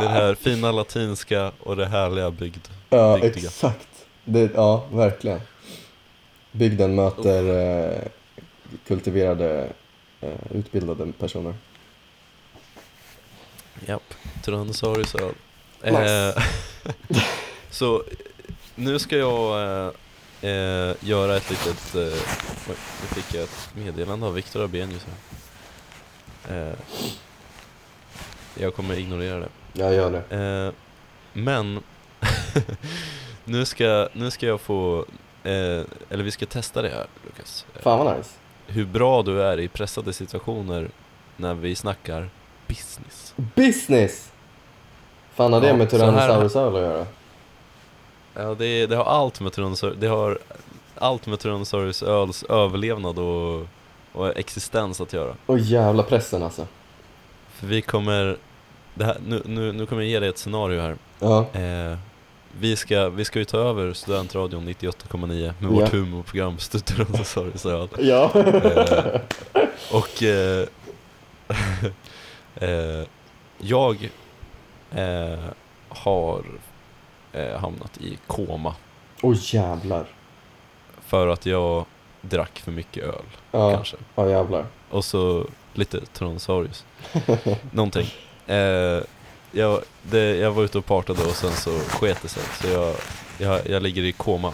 [0.00, 2.66] Det här fina latinska och det härliga bygd.
[2.90, 3.48] Ja, Riktiga.
[3.48, 3.88] exakt.
[4.24, 5.40] Det, ja, verkligen.
[6.52, 8.02] Bygden möter eh,
[8.86, 9.68] kultiverade,
[10.20, 11.54] eh, utbildade personer.
[13.86, 15.34] Japp, Tyrannosaurus öl.
[15.84, 16.34] Nice.
[16.36, 17.22] Eh,
[17.70, 18.02] så
[18.74, 19.92] nu ska jag eh,
[20.50, 21.94] eh, göra ett litet...
[21.94, 22.00] Eh,
[22.68, 26.68] oj, nu fick jag ett meddelande av Viktor Abenius här.
[26.68, 26.74] Eh,
[28.54, 29.48] jag kommer ignorera det.
[29.72, 30.36] Jag gör det.
[30.36, 30.72] Eh,
[31.32, 31.80] men
[33.44, 35.06] Nu ska, nu ska jag få,
[35.44, 37.66] eh, eller vi ska testa det här Lukas.
[37.82, 38.30] Fan vad nice.
[38.66, 40.88] Hur bra du är i pressade situationer
[41.36, 42.30] när vi snackar
[42.66, 43.34] business.
[43.36, 44.32] Business!
[45.34, 47.06] Fan har det Ja, med så här- Tyrannosaurus öl att göra?
[48.34, 50.38] Ja, det, det har allt med Tyrannosaurus, det har
[50.98, 53.66] allt med Tyrannosaurus öls överlevnad och,
[54.12, 55.34] och existens att göra.
[55.46, 56.66] Åh jävla pressen alltså.
[57.52, 58.36] För vi kommer,
[58.94, 60.96] det här, nu, nu, nu kommer jag ge dig ett scenario här.
[61.18, 61.46] Ja.
[61.60, 61.98] Eh,
[62.58, 65.68] vi, ska, vi ska ju ta över Studentradion 98,9 med Ja.
[65.68, 67.88] vårt humorprogram Tyrannosaurus öl.
[67.98, 68.30] Ja.
[68.34, 69.20] Eh,
[69.92, 70.66] och eh,
[72.54, 73.06] eh,
[73.58, 74.10] jag
[74.90, 75.38] eh,
[75.88, 76.44] har
[77.32, 78.74] eh, hamnat i koma
[79.22, 80.06] Åh jävlar.
[81.06, 81.84] för att jag
[82.20, 83.96] drack för mycket öl Ja, kanske.
[84.14, 84.66] ja jävlar.
[84.90, 86.84] Och så lite Tyrannosaurus.
[87.72, 88.06] Någonting.
[89.52, 92.42] Jag, det, jag var ute och partade och sen så sket det sig.
[92.60, 92.94] Så jag,
[93.38, 94.52] jag, jag ligger i koma.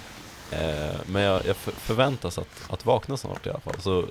[0.51, 3.75] Eh, men jag, jag för- förväntas att, att vakna snart i alla fall.
[3.81, 3.99] Så,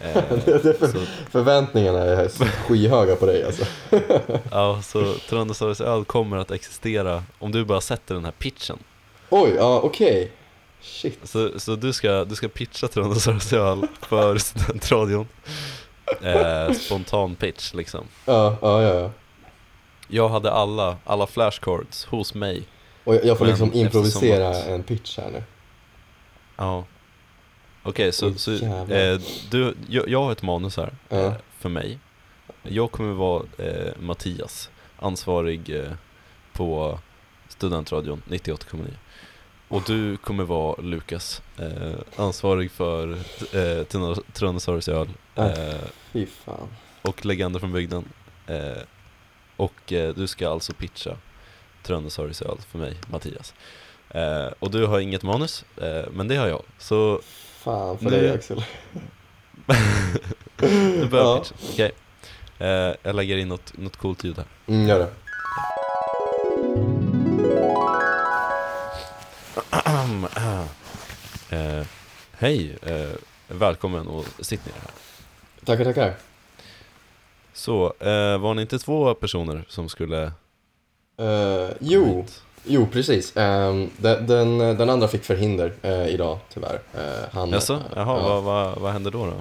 [0.00, 0.98] eh, för- så,
[1.30, 2.28] Förväntningarna är
[2.68, 3.64] skyhöga på dig alltså.
[4.50, 8.78] ja, så Tyrannosaurus öl kommer att existera om du bara sätter den här pitchen.
[9.30, 10.32] Oj, ja okej.
[10.80, 11.18] Shit.
[11.24, 15.28] Så, så du, ska, du ska pitcha Tyrannosaurus öl för studentradion.
[16.22, 18.04] Eh, spontan pitch liksom.
[18.24, 18.94] Ja, ja, ja.
[18.94, 19.10] ja.
[20.08, 22.62] Jag hade alla, alla flashcards hos mig.
[23.04, 25.42] Och jag, jag får liksom improvisera en pitch här nu.
[26.56, 26.84] Ja.
[27.82, 31.98] Okej, så, Oj, så eh, du, jag, jag har ett manus här eh, för mig.
[32.62, 35.92] Jag kommer vara eh, Mattias, ansvarig eh,
[36.52, 36.98] på
[37.48, 38.84] Studentradion 98,9.
[39.68, 45.46] Och du kommer vara Lukas, eh, ansvarig för eh, Tyranno- Tyrannosaurus öl eh,
[46.12, 46.68] Fy fan.
[47.02, 48.04] och Legender från bygden.
[49.58, 51.16] Och eh, du ska alltså pitcha
[51.82, 53.54] Tyrannosaurus öl för mig, Mattias.
[54.10, 56.62] Eh, och du har inget manus, eh, men det har jag.
[56.78, 57.20] Så
[57.58, 58.64] Fan för Nu- dig Axel.
[60.56, 61.38] du börjar Ja.
[61.42, 61.54] pitcha.
[61.72, 61.92] Okej.
[62.58, 64.46] Eh, jag lägger in något, något coolt ljud här.
[64.66, 65.10] Mm, gör det.
[71.50, 71.82] eh,
[72.32, 73.08] Hej, eh,
[73.48, 74.90] välkommen och sitt ner här.
[75.64, 76.14] Tackar, tackar.
[77.58, 80.32] Så, eh, var ni inte två personer som skulle
[81.16, 82.42] Eh, jo, hit?
[82.64, 83.36] jo precis.
[83.36, 86.74] Ehm, den, den, den andra fick förhinder eh, idag tyvärr.
[86.74, 87.82] Uh, han, Jaså?
[87.96, 88.28] Jaha, ja.
[88.28, 89.32] vad, vad, vad hände då?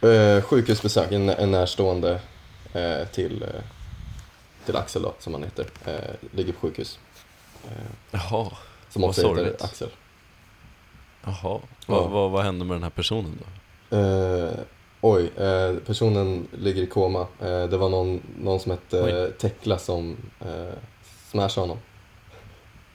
[0.00, 0.08] då?
[0.08, 2.20] Eh, sjukhusbesök, en, en närstående
[2.72, 3.48] eh, till, eh,
[4.66, 6.98] till Axel då, som han heter, eh, ligger på sjukhus.
[7.64, 7.70] Eh,
[8.10, 8.50] Jaha,
[8.88, 9.64] som Vad också heter.
[9.64, 9.88] Axel.
[11.24, 11.34] jaha.
[11.42, 11.60] Ja.
[11.86, 13.46] Vad, vad, vad hände med den här personen då?
[15.04, 17.20] Oj, eh, personen ligger i koma.
[17.40, 19.10] Eh, det var någon, någon som hette Oj.
[19.10, 20.74] eh, Tekla som eh,
[21.30, 21.78] smashade honom.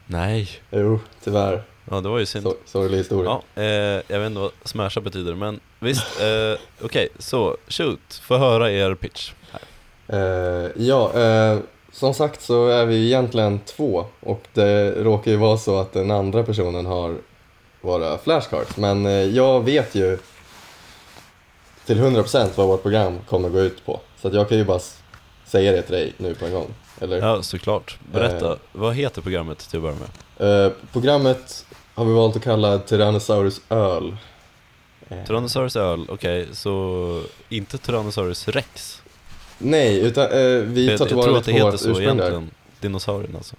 [0.06, 1.63] Nej, Jo, tyvärr.
[1.91, 2.48] ja det var ju synd.
[2.65, 3.30] Sorglig historia.
[3.56, 6.22] Ja, eh, jag vet inte vad smasha betyder, men visst.
[6.22, 9.32] Eh, Okej, så shoot, få höra er pitch.
[10.08, 10.17] Eh,
[10.76, 11.60] ja, eh,
[11.91, 16.12] som sagt så är vi egentligen två och det råkar ju vara så att den
[16.12, 17.15] andra personen har
[17.82, 18.78] våra flashcards.
[18.78, 20.17] Men jag vet ju
[21.88, 24.00] till 100% vad vårt program kommer gå ut på.
[24.21, 24.80] Så att jag kan ju bara
[25.45, 26.73] säga det till dig nu på en gång.
[27.02, 27.17] Eller?
[27.17, 27.97] Ja, såklart.
[28.13, 28.58] Berätta, Eh.
[28.71, 29.95] vad heter programmet till att börja
[30.38, 30.65] med?
[30.65, 34.17] Eh, programmet har vi valt att kalla Tyrannosaurus öl.
[35.10, 39.02] Eh, Tyrannosaurus öl, okej, så inte Tyrannosaurus rex?
[39.58, 40.30] Nej, utan eh,
[40.63, 42.50] vi jag, tar jag tillvara tror att det på heter vårt så ursprung egentligen,
[42.82, 43.56] dinosaurien alltså.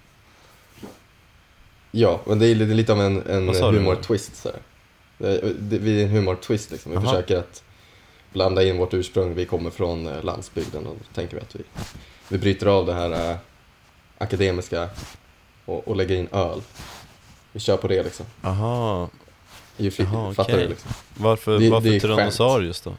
[1.91, 4.35] Ja, men det är lite, lite av en, en humor-twist.
[4.35, 4.59] Så här.
[5.59, 6.91] Det, vi är en humor-twist liksom.
[6.91, 7.05] Vi Jaha.
[7.05, 7.63] försöker att
[8.33, 9.35] blanda in vårt ursprung.
[9.35, 11.61] Vi kommer från eh, landsbygden och då tänker vi att vi,
[12.29, 13.37] vi bryter av det här eh,
[14.17, 14.89] akademiska
[15.65, 16.61] och, och lägger in öl.
[17.51, 18.25] Vi kör på det liksom.
[18.41, 19.09] Aha,
[19.77, 20.63] Ju, fi- Jaha, fattar okej.
[20.63, 20.91] du liksom?
[21.17, 22.93] varför, Det- varför Tyrannosaurus då?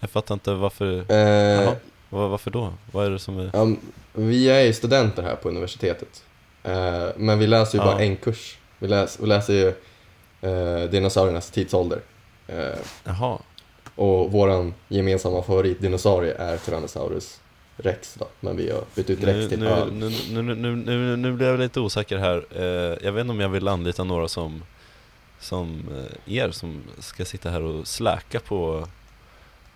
[0.00, 1.72] Jag fattar inte varför, Eh,
[2.08, 2.72] var, varför då?
[2.92, 3.50] Vad är det som är...
[3.54, 3.66] ja,
[4.12, 6.24] vi är ju studenter här på universitetet.
[6.62, 7.90] Eh, men vi läser ju Ja.
[7.92, 8.58] bara en kurs.
[8.78, 9.68] Vi, läs, vi läser ju
[10.50, 12.00] eh, dinosauriernas tidsålder.
[12.46, 13.38] Eh, Jaha,
[13.96, 17.40] Och våran gemensamma favoritdinosaurie är Tyrannosaurus
[17.76, 18.28] rex då.
[18.40, 19.92] Men vi har bytt ut rex nu, till nu, öl.
[19.92, 22.46] nu, nu, nu, nu, nu, nu blir jag lite osäker här.
[22.56, 24.62] Eh, jag vet inte om jag vill anlita några som,
[25.40, 25.84] som
[26.26, 28.88] eh, er som ska sitta här och släka på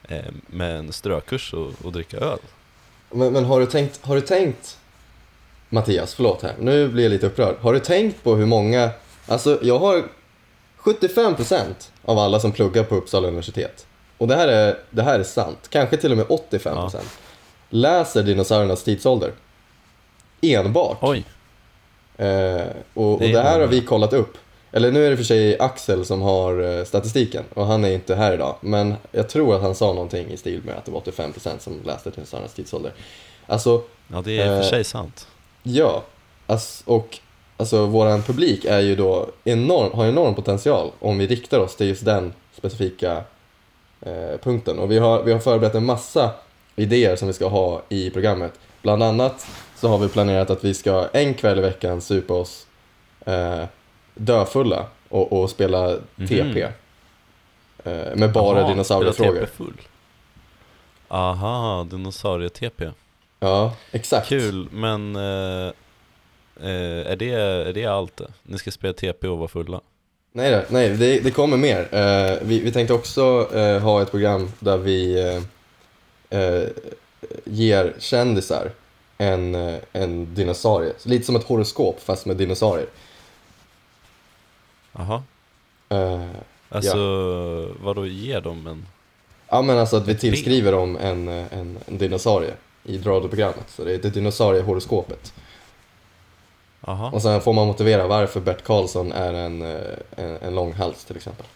[0.08, 2.38] eh, med en strökurs och, och dricka öl.
[3.10, 4.78] Men, men har, du tänkt, har du tänkt,
[5.68, 7.56] Mattias, förlåt här, nu blir jag lite upprörd.
[7.60, 8.90] Har du tänkt på hur många,
[9.26, 10.04] alltså jag har
[10.78, 11.64] 75%
[12.02, 13.86] av alla som pluggar på Uppsala universitet,
[14.20, 17.00] och det här är, det här är sant, kanske till och med 85%
[17.70, 19.32] läser dinosauriernas tidsålder.
[20.40, 20.98] Enbart.
[21.00, 21.24] Oj,
[22.16, 24.38] Eh, och, och Det är det här har vi kollat upp.
[24.72, 28.14] Eller nu är det för sig Axel som har eh, statistiken och han är inte
[28.14, 28.56] här idag.
[28.60, 31.80] Men jag tror att han sa någonting i stil med att det var 85% som
[31.84, 32.92] läste Dinosauriernas tidsålder.
[33.46, 35.26] Alltså, Ja, det är i och Eh, för sig sant.
[35.62, 36.02] Ja,
[36.46, 37.18] ass, och
[37.56, 41.88] alltså våran publik är ju då enorm, har enorm potential om vi riktar oss till
[41.88, 43.22] just den specifika
[44.42, 44.78] punkten.
[44.78, 46.30] Och vi har, vi har förberett en massa
[46.76, 48.52] idéer som vi ska ha i programmet.
[48.82, 52.66] Bland annat så har vi planerat att vi ska en kväll i veckan supa oss
[53.26, 53.64] eh,
[54.14, 55.96] döfulla och, och spela
[56.28, 56.62] TP.
[57.84, 59.48] Eh, med bara dinosauriefrågor.
[61.08, 62.90] Aha, dinosaurie-TP.
[63.40, 64.28] Ja, exakt.
[64.28, 65.72] Kul, men eh,
[66.60, 68.20] eh, är, det, är det allt?
[68.42, 69.80] Ni ska spela TP och vara fulla?
[70.32, 71.88] Nej, då, nej det, det kommer mer.
[71.94, 75.20] Eh, vi, vi tänkte också eh, ha ett program där vi
[76.30, 76.62] eh,
[77.44, 78.70] ger kändisar
[79.18, 79.54] en,
[79.92, 80.92] en dinosaurie.
[80.98, 82.88] Så lite som ett horoskop fast med dinosaurier.
[84.92, 85.22] Aha.
[85.88, 86.24] Eh,
[86.72, 86.96] Alltså,
[87.80, 88.86] vadå, ger dem en...
[89.48, 92.52] ja men alltså att vi tillskriver dem en, en, en dinosaurie
[92.84, 93.70] i radioprogrammet.
[93.70, 95.32] Så det är det dinosauriehoroskopet.
[96.80, 97.10] Aha.
[97.10, 99.80] Och sen får man motivera varför Bert Karlsson är en, eh,
[100.16, 101.46] en, en lång hals till exempel.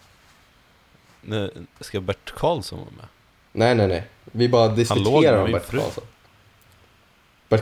[1.21, 3.05] Nu, ska Bert Karlsson vara med?
[3.51, 4.07] Nej, nej, nej.
[4.23, 5.81] Vi bara diskuterar om Bert fru.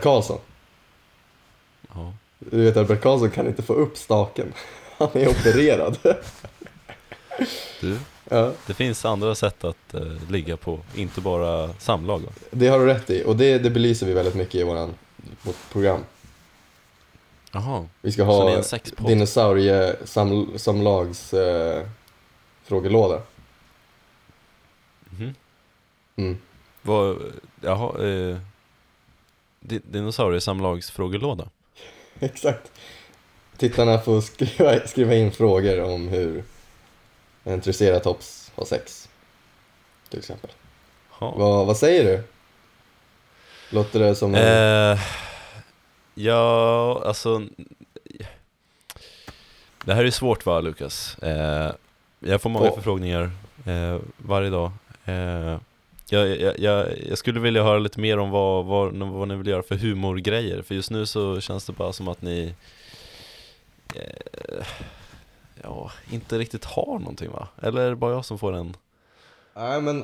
[0.01, 0.39] Karlsson.
[1.93, 2.13] Ja.
[2.39, 4.53] Du vet att Bert Karlsson kan inte få upp staken.
[4.97, 5.97] Han är opererad.
[7.81, 7.97] Du,
[8.29, 12.31] ja, det finns andra sätt att eh, ligga på, inte bara samlag va?
[12.51, 13.23] det har du rätt i.
[13.25, 14.93] Och det, det belyser vi väldigt mycket i våran,
[15.41, 15.99] vårt program.
[17.55, 19.07] Jaha, Vi ska ha en sexpodd?
[19.07, 21.85] dinosaurie-samlags eh.
[25.09, 25.35] Mhm.
[26.15, 26.37] Mm.
[26.81, 27.17] Vad,
[27.61, 28.37] jaha, eh,
[29.59, 31.49] di- dinosauriesamlagsfrågelåda?
[32.19, 32.71] Exakt.
[33.57, 36.43] Tittarna får skriva, skriva in frågor om hur
[37.43, 39.09] en triceratops har sex.
[40.09, 40.51] Till exempel.
[41.19, 41.33] Ja.
[41.37, 42.23] Vad, vad säger du?
[43.69, 44.91] Låter det som en...
[44.91, 44.99] Eh,
[46.15, 47.41] ja, alltså
[49.85, 51.17] Det här är svårt va Lukas?
[51.19, 51.71] Eh,
[52.19, 52.75] jag får många Ja.
[52.75, 53.31] förfrågningar
[53.65, 54.71] eh, varje dag
[55.05, 55.57] eh,
[56.09, 59.47] jag, jag, jag, jag skulle vilja höra lite mer om vad, vad, vad ni vill
[59.47, 62.53] göra för humorgrejer För just nu så känns det bara som att ni
[63.95, 64.65] eh,
[65.63, 67.47] Ja, inte riktigt har någonting va?
[67.61, 68.75] Eller är det bara jag som får en?
[69.55, 69.99] Nej men,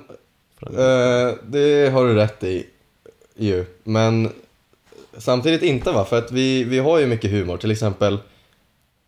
[0.62, 2.68] eh, det har du rätt i
[3.36, 3.66] ju.
[3.84, 4.34] Men
[5.20, 6.06] samtidigt inte va?
[6.06, 7.58] För att vi, vi har ju mycket humor.
[7.58, 8.20] Till exempel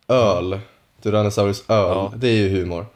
[0.08, 0.60] öl.
[1.02, 1.88] Tyrannosaurus öl.
[1.88, 2.12] Ja.
[2.16, 2.86] Det är ju humor.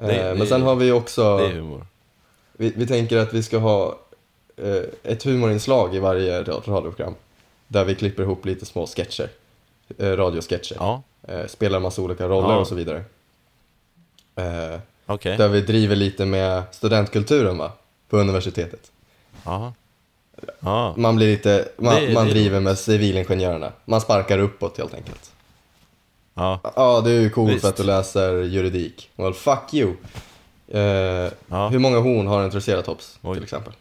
[0.00, 1.36] Eh, Det- men det- sen har vi också...
[1.38, 1.86] Det är humor
[2.52, 3.98] Vi, vi tänker att vi ska ha
[4.56, 7.14] eh, ett humorinslag i varje ra- radioprogram.
[7.68, 9.28] Där vi klipper ihop lite små sketcher.
[9.98, 10.76] Eh, radiosketcher.
[10.78, 12.56] Ja, Eh, spelar massa olika roller Ja.
[12.58, 13.04] och så vidare.
[14.36, 17.72] Eh, okej Där vi driver lite med studentkulturen va?
[18.08, 18.92] På universitetet.
[19.44, 19.72] Jaha
[20.60, 23.72] Ja, Man blir lite, man, Det- man det driver med civilingenjörerna.
[23.84, 25.32] Man sparkar uppåt helt enkelt.
[26.34, 27.60] ja, Ja, du är cool Visst.
[27.60, 29.10] för att du läser juridik.
[29.16, 29.94] Well, fuck you.
[30.68, 30.80] Eh,
[31.48, 33.34] ja, Hur många horn har en triceratops Oj.
[33.34, 33.72] till exempel?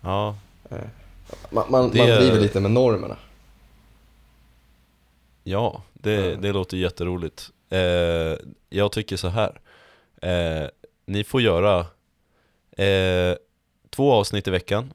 [0.00, 0.36] ja
[1.50, 3.16] Man, man, Det- man driver lite med normerna.
[5.44, 6.36] Ja, det, Ja.
[6.36, 7.50] det låter jätteroligt.
[7.70, 7.78] Eh,
[8.68, 9.60] jag tycker så här.
[10.22, 10.68] Eh,
[11.06, 11.78] ni får göra
[12.84, 13.36] eh,
[13.90, 14.92] två avsnitt i veckan.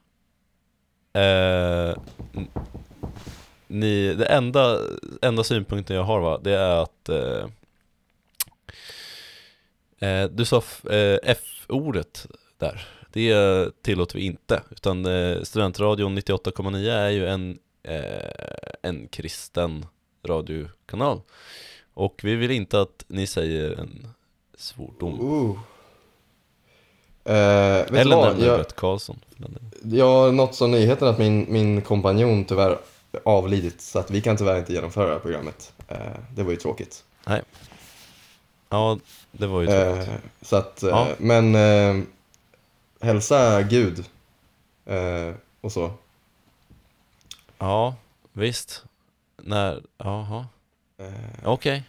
[1.14, 1.96] Eh,
[3.68, 4.80] ni, det enda,
[5.22, 7.46] enda synpunkten jag har va, det är att eh,
[10.10, 12.88] eh, du sa f- eh, F-ordet där.
[13.14, 14.64] Det tillåter vi inte.
[14.72, 19.86] Utan eh, Studentradion 98,9 är ju en, eh, en kristen
[20.28, 21.22] radiokanal.
[21.94, 24.08] Och vi vill inte att ni säger en
[24.58, 25.20] svordom.
[25.22, 25.60] Ooh.
[27.24, 29.20] Eh, du Eller Jag, Bert Karlsson.
[30.00, 32.78] har nått som nyheten att min, min kompanjon tyvärr
[33.26, 33.82] avlidit.
[33.82, 35.74] Så att vi kan tyvärr inte genomföra det här programmet.
[35.88, 35.98] Eh,
[36.36, 37.04] det var ju tråkigt.
[38.70, 39.00] Ja,
[39.32, 40.08] det var ju tråkigt.
[40.10, 41.08] Eh, så att, eh, Ja.
[41.18, 42.04] men eh,
[43.02, 44.06] hälsa Gud
[44.86, 45.92] eh, och så.
[47.58, 47.96] Ja,
[48.34, 48.84] visst.
[49.38, 50.46] När, jaha.
[50.98, 51.08] Eh,
[51.44, 51.84] Okej.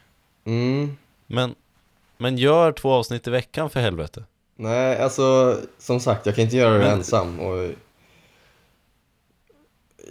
[0.45, 1.55] mm, Men,
[2.17, 4.25] men gör två avsnitt i veckan för helvete.
[4.63, 7.41] Nej, alltså som sagt, jag kan inte göra det Men- ensam.
[7.41, 7.71] Och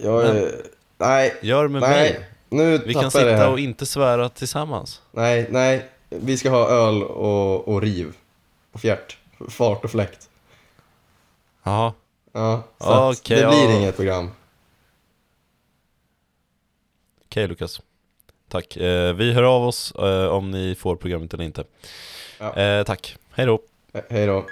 [0.03, 0.65] jag, Men- är-
[0.97, 2.29] nej, Gör med nej, mig.
[2.49, 5.01] nu Vi kan sitta och inte svära tillsammans.
[5.11, 8.13] Nej, nej, vi ska ha öl och, och riv.
[8.71, 9.17] Och fjärt.
[9.49, 10.29] Fart och fläkt.
[11.63, 11.93] Jaha.
[12.33, 13.77] Ja, så Okej, det blir ja.
[13.79, 14.29] inget program.
[17.25, 17.81] Okej Lukas.
[18.49, 18.77] tack.
[18.77, 21.63] Eh, vi hör av oss eh, om ni får programmet eller inte.
[22.39, 22.53] Ja.
[22.57, 23.59] Eh, tack, hej då.
[23.93, 24.45] He- Hej då.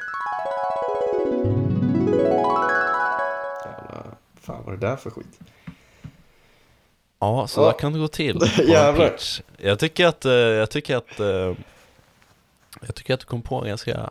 [3.65, 4.03] Jävla,
[4.41, 5.39] fan vad är det där för skit?
[7.19, 7.65] Ja, så Ja.
[7.65, 8.41] där kan det gå till.
[8.59, 9.09] en Jävlar.
[9.09, 9.41] pitch.
[9.57, 11.27] Jag tycker att, eh, jag tycker att, eh,
[12.81, 14.09] jag tycker att du kom på ganska,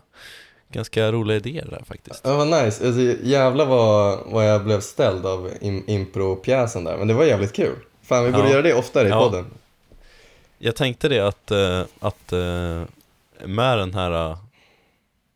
[0.73, 2.21] ganska roliga idéer där faktiskt.
[2.25, 2.87] Ja, vad nice.
[2.87, 6.97] Alltså, jävlar vad, vad jag blev ställd av im- impro-pjäsen där.
[6.97, 7.77] Men det var jävligt kul.
[8.03, 8.51] Fan, vi borde Ja.
[8.51, 9.21] göra det oftare i Ja.
[9.21, 9.47] podden.
[10.59, 12.83] Jag tänkte det att, eh, att eh,
[13.47, 14.37] med den här,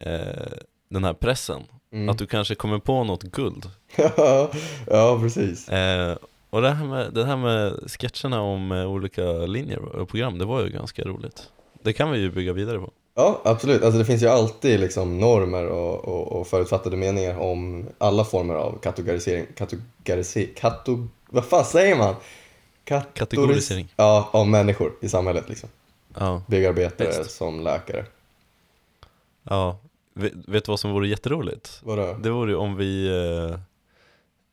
[0.07, 0.53] eh,
[0.89, 1.63] den här pressen,
[1.93, 2.09] Mm.
[2.09, 3.71] att du kanske kommer på något guld.
[4.87, 5.69] ja, precis.
[5.69, 6.17] Eh,
[6.51, 10.45] och det här, med, det här med sketcherna om eh, olika linjer och program, det
[10.45, 11.43] var ju ganska roligt.
[11.83, 12.91] Det kan vi ju bygga vidare på.
[13.15, 13.83] Ja, absolut.
[13.83, 18.55] Alltså det finns ju alltid liksom normer och, och, och förutfattade meningar om alla former
[18.55, 19.47] av kategorisering.
[19.57, 20.49] Kategorisering?
[20.57, 22.15] Kato, vad fan säger man?
[22.85, 23.89] Kategoris- Kategorisering.
[23.97, 25.69] Ja, av människor i samhället liksom.
[26.19, 27.31] Ja, Byggarbetare Visst.
[27.37, 28.05] som läkare.
[29.43, 29.79] ja.
[30.15, 31.81] Vet, vet du vad som vore jätteroligt?
[31.83, 32.17] Vadå?
[32.23, 33.07] Det vore ju om vi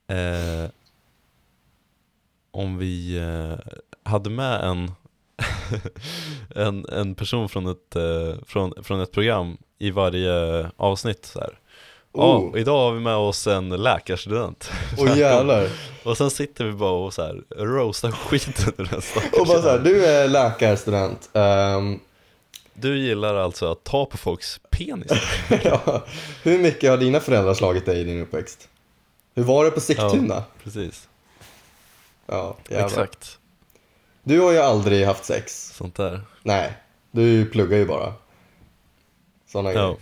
[0.07, 0.69] eh, eh,
[2.51, 3.59] Om vi eh,
[4.03, 4.91] hade med en
[6.55, 10.31] en, en person från ett, eh, från, från ett program i varje
[10.77, 11.59] avsnitt så här.
[12.13, 12.59] Ja, Oh.
[12.59, 15.67] idag har vi med oss en läkarstudent Åh jävlar.
[16.03, 19.61] Och sen sitter vi bara och så här roastar skiten ur den stackars Och bara
[19.61, 19.83] såhär, jäveln.
[19.93, 21.29] du är läkarstudent.
[21.33, 21.99] Ehm,
[22.81, 25.11] Du gillar alltså att ta på folks penis?
[25.63, 26.05] ja.
[26.43, 28.69] Hur mycket har dina föräldrar slagit dig i din uppväxt?
[29.35, 30.43] Hur var det på Sigtuna?
[30.63, 31.07] Precis,
[32.25, 32.87] Ja, jävlar.
[32.87, 33.37] exakt
[34.23, 35.73] Du har ju aldrig haft sex.
[35.75, 36.73] Sånt där Nej,
[37.11, 38.13] du pluggar ju bara.
[39.51, 39.97] Såna Ja, grejer.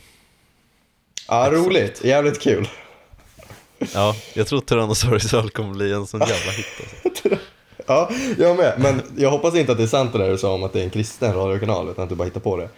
[1.28, 2.04] Ja, roligt.
[2.04, 2.70] Jävligt kul.
[3.94, 6.66] ja jag tror Tyrannosaurus öl kommer bli en sån jävla hit
[7.06, 7.30] alltså.
[7.88, 8.74] Ja, jag med.
[8.80, 10.80] Men jag hoppas inte att det är sant det där du sa om att det
[10.80, 12.70] är en kristen radiokanal, utan att du bara hittar på det.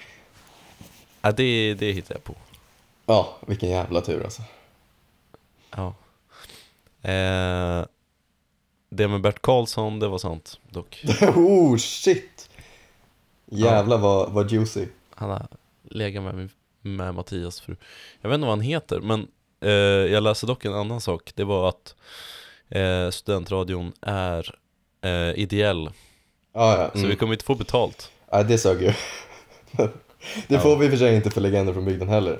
[1.22, 2.36] Ja, det, det hittar jag på.
[3.06, 4.41] Ja, vilken jävla tur alltså.
[5.76, 5.88] Ja.
[7.02, 7.86] Eh,
[8.89, 11.06] det med Bert Karlsson, det var sant dock.
[11.36, 12.50] oh, shit!
[13.45, 14.86] Jävlar vad, vad juicy.
[15.15, 15.48] Han har
[15.84, 16.50] legat med, min,
[16.82, 17.76] med Mattias fru.
[18.22, 19.28] Jag vet inte vad han heter, men
[19.62, 19.69] eh,
[20.13, 21.32] jag läste dock en annan sak.
[21.36, 21.95] Det var att
[22.69, 24.56] eh, studentradion är
[25.01, 25.89] eh, ideell,
[26.53, 26.89] Ja, ja.
[26.91, 27.09] så Mm.
[27.09, 28.12] vi kommer inte få betalt.
[28.31, 28.93] ja det sög ju.
[30.47, 32.39] det får vi i och för sig inte för legender från bygden heller.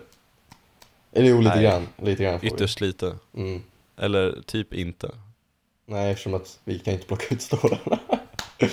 [1.14, 1.64] Eller jo, lite Nej.
[1.64, 1.88] grann.
[1.98, 3.42] Lite grann får Ytterst lite, vi.
[3.42, 3.64] Mm.
[3.98, 5.12] eller typ inte.
[5.86, 8.00] Nej, eftersom att vi kan inte plocka ut stålarna.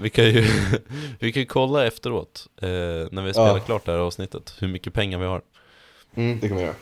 [0.00, 0.46] Vi kan ju
[1.20, 2.68] vi kan kolla efteråt, eh,
[3.10, 3.60] när vi spelar Ja.
[3.60, 5.42] klart det här avsnittet, hur mycket pengar vi har.
[6.14, 6.74] Mm, det kan vi göra.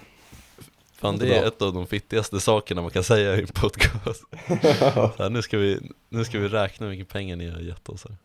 [0.99, 1.49] Fan det är bra.
[1.49, 4.23] ett av de fittigaste sakerna man kan säga i en podcast.
[5.19, 5.79] Här, nu, ska vi,
[6.09, 8.17] nu ska vi räkna hur mycket pengar ni har gett oss här.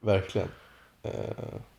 [0.00, 0.48] Verkligen.
[1.02, 1.10] Eh,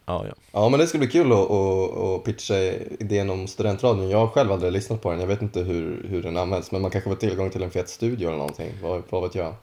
[0.07, 0.33] Ja, ja.
[0.51, 2.55] Ja, men det ska bli kul att, att, att pitcha
[2.99, 4.09] idén om studentradion.
[4.09, 5.19] Jag har själv aldrig lyssnat på den.
[5.19, 7.89] Jag vet inte hur, hur den används, men man kanske får tillgång till en fet
[7.89, 8.71] studio eller någonting.
[8.83, 9.53] Vad, vad vet jag?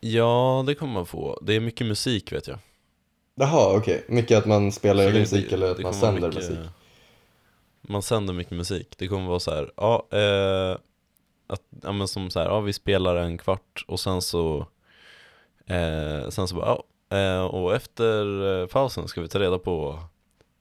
[0.00, 1.38] Ja, det kommer man få.
[1.42, 2.58] Det är mycket musik vet jag.
[3.34, 4.04] Jaha, okej.
[4.08, 6.58] Mycket att man spelar Så det- musik eller att man sänder mycket- musik.
[7.88, 8.94] Man sänder mycket musik.
[8.98, 10.76] Det kommer vara så här, ja, eh,
[11.46, 14.66] att, ja men som så här, ja vi spelar en kvart och sen så,
[15.66, 19.98] eh, sen så bara, ja, eh, och efter eh, pausen ska vi ta reda på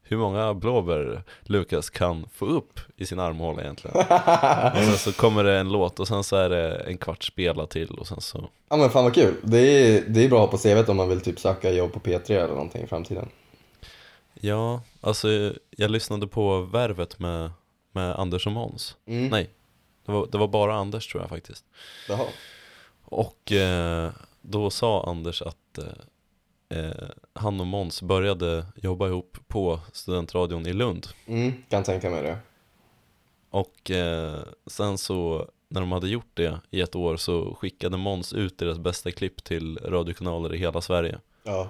[0.04, 3.98] hur många blåbär Lukas kan få upp i sin armhåla egentligen.
[4.78, 7.66] och sen så kommer det en låt och sen så är det en kvart spela
[7.66, 9.34] till och sen så Ja men fan vad kul.
[9.42, 11.94] Det är, det är bra att ha på CVt om man vill typ söka jobb
[11.94, 13.30] på P3 eller någonting i framtiden.
[14.34, 17.52] Ja, alltså jag lyssnade på Värvet med,
[17.92, 19.28] med Anders och Måns Mm.
[19.28, 19.50] Nej,
[20.06, 21.66] det var, det var bara Anders tror jag faktiskt
[22.10, 22.26] Jaha.
[23.04, 29.80] Och eh, då sa Anders att eh, eh, han och Måns började jobba ihop på
[29.92, 32.38] studentradion i Lund Mm, kan tänka mig det.
[33.50, 38.34] Och eh, sen så när de hade gjort det i ett år så skickade Måns
[38.34, 41.70] ut deras bästa klipp till radiokanaler i hela Sverige Ja.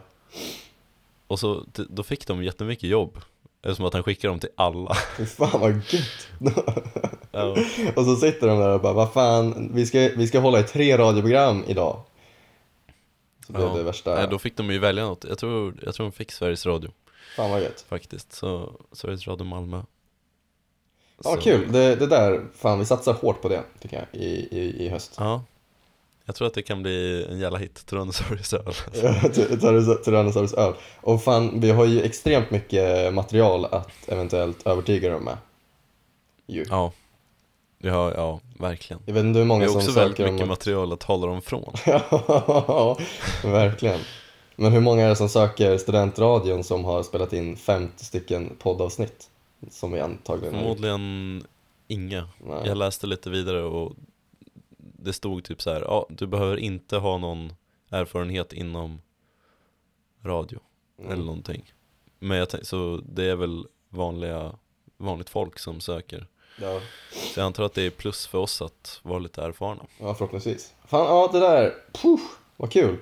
[1.34, 3.22] Och så då fick de jättemycket jobb
[3.62, 6.28] Eftersom att han skickade dem till alla Fy fan vad gött.
[7.32, 7.56] ja.
[7.96, 10.64] och så sitter de där och bara, vad fan, vi ska, vi ska hålla i
[10.64, 12.02] tre radioprogram idag.
[13.48, 13.74] Så blev Ja.
[13.78, 15.26] det värsta, Nej, då fick de ju välja något.
[15.30, 16.92] Jag tror, jag tror de fick Sveriges Radio
[17.36, 17.86] fan vad gött.
[17.90, 18.34] faktiskt.
[18.34, 19.82] Så Sveriges Radio Malmö.
[21.24, 21.72] Ja, Så- kul.
[21.72, 25.16] Det, det där, fan vi satsar hårt på det tycker jag i, i, i höst.
[25.18, 25.44] Ja.
[26.26, 28.74] Jag tror att det kan bli en jävla hit, Tyrannosaurus öl.
[30.04, 30.74] Tyrannosaurus öl.
[31.02, 35.38] Och fan, vi har ju extremt mycket material att eventuellt övertyga dem med.
[36.48, 36.66] Ju.
[36.70, 36.92] Ja.
[37.86, 39.02] Ja, ja, verkligen.
[39.06, 40.50] Jag vet inte hur Det många är som också väldigt söker mycket om...
[40.50, 41.74] material att hålla dem från.
[41.86, 42.98] Ja,
[43.44, 44.00] verkligen.
[44.56, 49.30] Men hur många är det som söker studentradion som har spelat in 50 stycken poddavsnitt?
[49.72, 50.54] Som vi antagligen.
[50.54, 51.44] Förmodligen
[51.88, 52.28] inga.
[52.48, 52.62] Nej.
[52.66, 53.94] Jag läste lite vidare och
[55.04, 57.54] det stod typ så här, ja, du behöver inte ha någon
[57.92, 59.02] erfarenhet inom
[60.24, 60.60] radio
[61.00, 61.26] eller Mm.
[61.26, 61.74] någonting.
[62.20, 64.56] Men jag tänk, så det är väl vanliga,
[64.98, 66.28] vanligt folk som söker.
[66.62, 66.82] Ja.
[67.12, 69.86] Så jag antar att det är plus för oss att vara lite erfarna.
[70.00, 70.74] ja, förhoppningsvis.
[70.86, 72.20] Fan, ja det där, puh,
[72.58, 72.98] vad kul.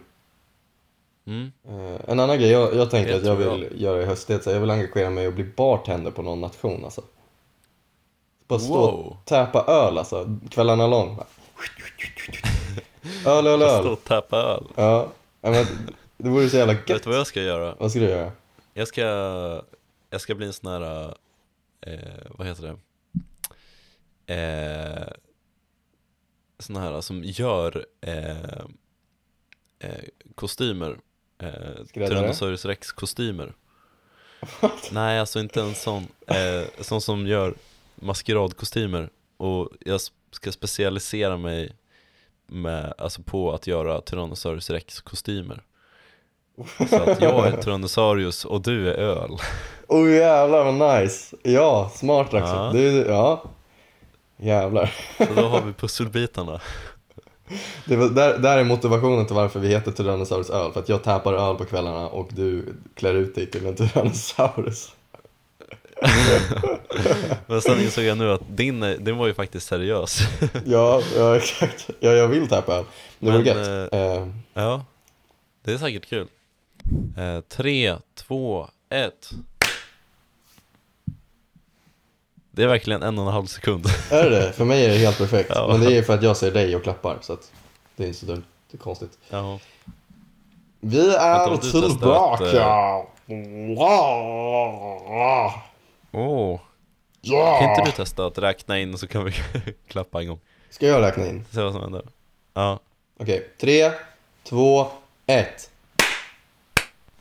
[1.26, 1.52] Mm.
[1.68, 4.34] Eh, en annan grej jag, jag tänkte Det att jag vill göra i höst, det
[4.34, 7.02] är att jag vill engagera mig och bli bartender på någon nation alltså.
[8.47, 9.18] Bara stå och Wow!
[9.26, 11.20] täpa öl alltså, kvällarna lång.
[13.24, 13.34] Bara.
[13.38, 13.88] Öl, öl, Stå öl.
[13.88, 14.64] och tappa öl.
[14.76, 15.66] Ja, men
[16.18, 17.03] det vore så jävla Vet gött.
[17.03, 17.76] du vad jag ska göra?
[17.80, 18.32] Vad ska du göra?
[18.74, 19.01] Jag ska,
[20.09, 21.16] jag ska bli en sån här,
[21.82, 21.99] eh,
[22.30, 22.76] vad heter det?
[24.34, 25.07] Eh,
[26.59, 28.38] sån här som gör eh,
[29.80, 29.95] eh,
[30.36, 30.97] kostymer.
[31.38, 31.86] Eh?
[31.93, 33.53] Tyrannosaurus rex kostymer.
[34.91, 36.07] Nej, alltså inte en sån.
[36.28, 37.53] Eh, sån som gör
[37.95, 39.09] maskeradkostymer.
[39.42, 41.72] Och jag ska specialisera mig
[42.48, 45.64] med, alltså på att göra Tyrannosaurus rex kostymer.
[46.89, 49.32] Så att jag är Tyrannosaurus och du är öl.
[49.88, 51.36] Oh jävlar vad nice!
[51.44, 52.38] Ja, smart också.
[52.39, 52.72] Ja.
[52.74, 53.44] Du, ja.
[54.38, 54.94] Jävlar.
[55.18, 56.62] Så då har vi pusselbitarna.
[57.86, 60.72] Det var, där, där är motivationen till varför vi heter Tyrannosaurus öl.
[60.72, 64.92] För att jag tappar öl på kvällarna och du klär ut dig till en Tyrannosaurus.
[67.47, 70.20] Men sen insåg jag nu att din, din var ju faktiskt seriös.
[70.66, 71.89] Ja, ja exakt.
[71.99, 72.86] Ja, jag vill tappa öl.
[73.20, 73.93] Det Men, gött.
[73.93, 74.86] Eh, Ja,
[75.64, 76.28] det är säkert kul.
[77.18, 79.30] Eh, tre, två, ett.
[82.52, 83.86] Det är verkligen en och en halv sekund.
[84.12, 84.54] är det det?
[84.54, 85.52] För mig är det helt perfekt.
[85.56, 85.68] Ja.
[85.72, 87.18] Men det är för att jag ser dig och klappar.
[87.22, 87.52] Så att
[87.95, 88.43] det är inte så dumt.
[88.72, 89.18] Det är konstigt.
[89.30, 89.60] Ja.
[90.80, 92.45] Vi är testar att, tillbaka!
[96.12, 96.59] Åh,
[97.22, 97.59] Ja!
[97.59, 99.32] kan inte du testa att räkna in så kan vi
[99.88, 100.39] klappa en gång?
[100.70, 101.45] Ska jag räkna in?
[101.51, 102.03] Se vad som händer.
[102.53, 102.80] Ja,
[103.20, 103.91] Okej, tre,
[104.43, 104.88] två,
[105.26, 105.72] ett.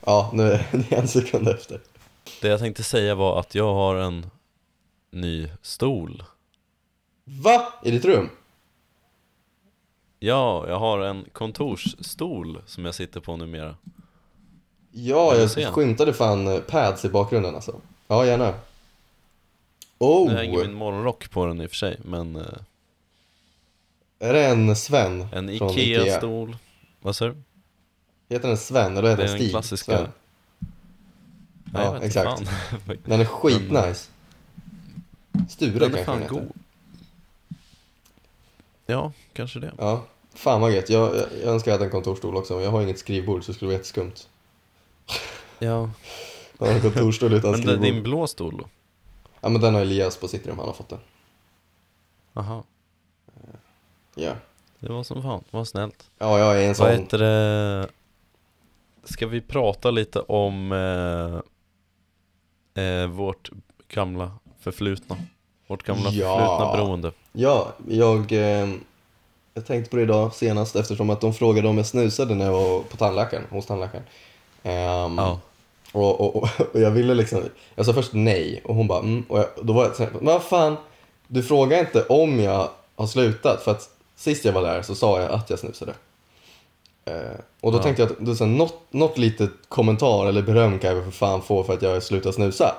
[0.05, 1.79] Ja, nu är det en sekund efter.
[2.41, 4.29] det jag tänkte säga var att jag har en
[5.11, 6.23] ny stol.
[7.23, 7.73] Va?
[7.83, 8.29] I ditt rum?
[10.19, 13.75] Ja, jag har en kontorsstol som jag sitter på numera.
[14.91, 17.75] Ja, jag skymtade fan pads i bakgrunden alltså.
[18.07, 18.53] Ja, gärna.
[20.01, 20.29] Oh!
[20.31, 22.43] Nu hänger min morgonrock på den i och för sig, men eh,
[24.19, 25.69] Är det en Sven en från?
[25.69, 26.57] Ikea-stol.
[27.01, 27.35] Vad sa du?
[28.29, 29.51] Heter den Sven eller heter Det är den den Stig?
[29.51, 29.97] klassiska.
[29.97, 30.07] Sven.
[31.73, 32.49] Nej, jag Ja, vet inte exakt.
[32.49, 32.97] fan.
[33.05, 34.09] Den är skitnice.
[35.49, 36.35] Sture Den är kanske fan den heter.
[36.35, 36.51] god.
[38.85, 39.71] Ja, kanske det.
[39.77, 40.89] Ja, fan vad gött.
[40.89, 43.51] Jag, jag, jag önskar jag hade en kontorsstol också, men jag har inget skrivbord så
[43.51, 44.13] det skulle vara jätteskumt.
[45.59, 45.89] Ja,
[46.57, 47.85] Jag har en kontorsstol utan men det, skrivbord.
[47.85, 48.69] din blå stol då?
[49.41, 50.99] Ja, men den har Elias på sitt rum, han har fått den.
[52.33, 52.63] Aha,
[54.15, 54.33] Ja.
[54.79, 56.09] det var som fan, vad snällt.
[56.17, 56.87] Ja, jag är en Vad sån.
[56.89, 57.87] heter det?
[59.03, 60.71] Ska vi prata lite om
[62.75, 63.49] eh, eh, vårt
[63.87, 65.17] gamla förflutna?
[65.67, 66.37] Vårt gamla Ja.
[66.37, 67.11] förflutna beroende.
[67.31, 68.69] Ja, jag, eh,
[69.53, 72.51] jag tänkte på det idag senast eftersom att de frågade om jag snusade när jag
[72.53, 74.03] var på tandläkaren, hos tandläkaren.
[74.63, 75.39] Ehm, Ja.
[75.91, 77.43] Och, och, och, och jag ville liksom,
[77.75, 80.11] jag sa först nej och hon bara mm, och jag, då var jag så här,
[80.11, 80.77] men vad fan,
[81.27, 85.21] du frågar inte om jag har slutat för att sist jag var där så sa
[85.21, 85.93] jag att jag snusade.
[87.05, 87.13] Eh,
[87.61, 87.81] och då Ja.
[87.83, 91.11] tänkte jag att då, så här, något, något litet kommentar eller beröm kan jag för
[91.11, 92.75] fan få för att jag har slutat snusa.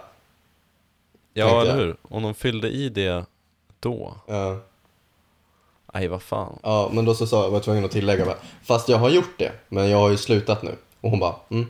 [1.34, 1.96] Ja, eller hur?
[2.02, 3.24] Om de fyllde i det
[3.80, 4.14] då.
[4.26, 4.56] Eh,
[5.94, 6.58] Nej, vad fan.
[6.62, 9.10] Ja, men då så sa jag, var jag tvungen att tillägga bara, fast jag har
[9.10, 10.76] gjort det, men jag har ju slutat nu.
[11.00, 11.66] Och hon bara, mm.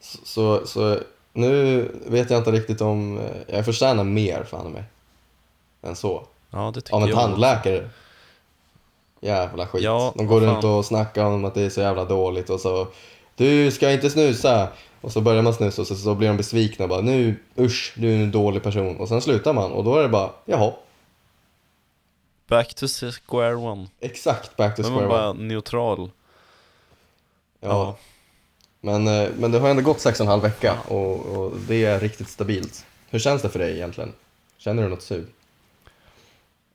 [0.00, 0.98] Så, så,
[1.32, 3.24] nu vet jag inte riktigt om, eh,
[3.56, 4.84] jag förtjänar mer fan mig.
[5.82, 6.26] Än så.
[6.50, 7.18] Ja, det tycker Av en jag.
[7.18, 7.88] tandläkare.
[9.20, 9.82] Jävla skit.
[9.82, 12.86] Ja, De går runt och snackar om att det är så jävla dåligt och så,
[13.36, 14.68] du ska inte snusa.
[15.00, 17.92] Och så börjar man snusa och så, så blir de besvikna och bara, nu, usch,
[17.96, 18.96] du är en dålig person.
[18.96, 20.72] Och sen slutar man och då är det bara, jaha,
[22.48, 22.86] Back to
[23.26, 23.86] square one.
[24.00, 25.22] exakt back to Men square man one.
[25.22, 26.10] bara neutral.
[27.60, 27.96] Ja.
[28.80, 31.84] Men, eh, men det har ändå gått sex och en halv vecka och, och det
[31.84, 32.86] är riktigt stabilt.
[33.10, 34.12] Hur känns det för dig egentligen?
[34.58, 35.24] Känner du något sug?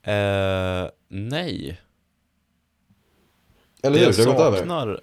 [0.02, 1.80] Eh, nej.
[3.82, 4.06] Eller det hur?
[4.06, 5.00] jag Det har gått över.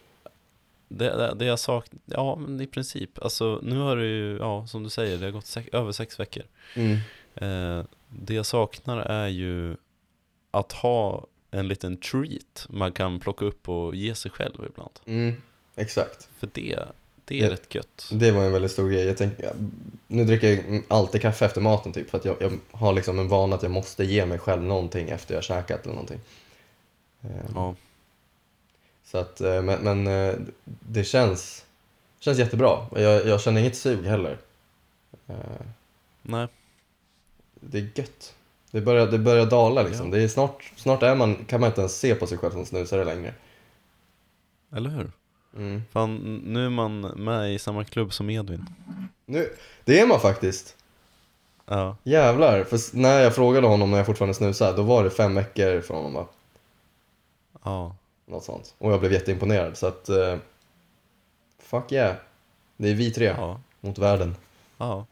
[0.89, 3.23] det, det, det jag saknar, ja men i princip.
[3.23, 6.19] Alltså nu har det ju, ja som du säger, det har gått sex, över sex
[6.19, 6.43] veckor.
[6.75, 6.97] Mm.
[7.35, 9.75] Eh, det jag saknar är ju
[10.51, 14.99] att ha en liten treat man kan plocka upp och ge sig själv ibland.
[15.05, 15.41] Mm.
[15.79, 16.29] Exakt.
[16.39, 16.79] För det,
[17.25, 17.51] Det är Ja.
[17.51, 18.09] rätt gött.
[18.11, 19.05] Det var en väldigt stor grej.
[19.05, 19.49] Jag tänk, ja,
[20.07, 23.27] nu dricker jag alltid kaffe efter maten typ för att jag, jag har liksom en
[23.27, 26.19] vana att jag måste ge mig själv någonting efter jag har käkat eller någonting.
[27.21, 27.75] Ehm, Ja,
[29.05, 31.65] Så att, eh, men, men eh, det känns,
[32.19, 32.85] känns jättebra.
[32.95, 34.37] Jag, jag känner inget sug heller.
[35.27, 35.35] Eh,
[36.21, 36.47] nej.
[37.53, 38.35] Det är gött.
[38.71, 40.05] Det börjar, det börjar dala liksom.
[40.05, 40.17] Ja.
[40.17, 42.65] Det är snart, snart är man, kan man inte ens se på sig själv som
[42.65, 43.33] snusare längre.
[44.71, 45.11] Eller hur?
[45.55, 45.81] Mm.
[45.91, 48.65] Fan, nu är man med i samma klubb som Edvin.
[49.25, 49.53] Nu,
[49.85, 50.75] det är man faktiskt.
[51.65, 52.63] Ja, Jävlar.
[52.63, 55.97] För när jag frågade honom när jag fortfarande snusade, då var det fem veckor från
[55.97, 56.27] honom va?
[57.63, 57.95] ja,
[58.25, 58.75] Något sånt.
[58.77, 60.09] Och jag blev jätteimponerad så att...
[60.09, 60.37] eh,
[61.59, 62.15] fuck yeah.
[62.77, 64.35] Det är vi tre ja, mot världen.
[64.77, 65.05] ja.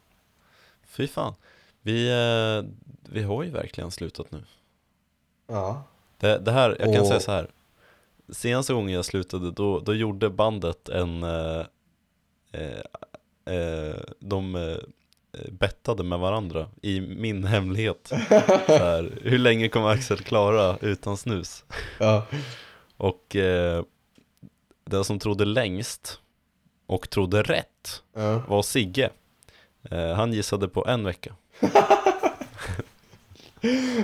[0.86, 1.34] Fy fan.
[1.82, 2.70] Vi, eh,
[3.12, 4.42] vi har ju verkligen slutat nu.
[5.46, 5.82] Ja.
[6.18, 7.48] Det, det här, jag kan Och- säga så här.
[8.32, 11.22] Senaste gången jag slutade, då, då gjorde bandet en...
[11.22, 11.64] Eh,
[12.52, 14.76] eh, eh, de eh,
[15.50, 18.08] bettade med varandra i min hemlighet.
[18.66, 21.64] här, hur länge kommer Axel klara utan snus?
[22.00, 22.26] Ja.
[22.96, 23.82] Och eh,
[24.84, 26.20] den som trodde längst
[26.86, 28.42] och trodde rätt Ja.
[28.48, 29.10] var Sigge.
[29.90, 31.34] Eh, han gissade på en vecka.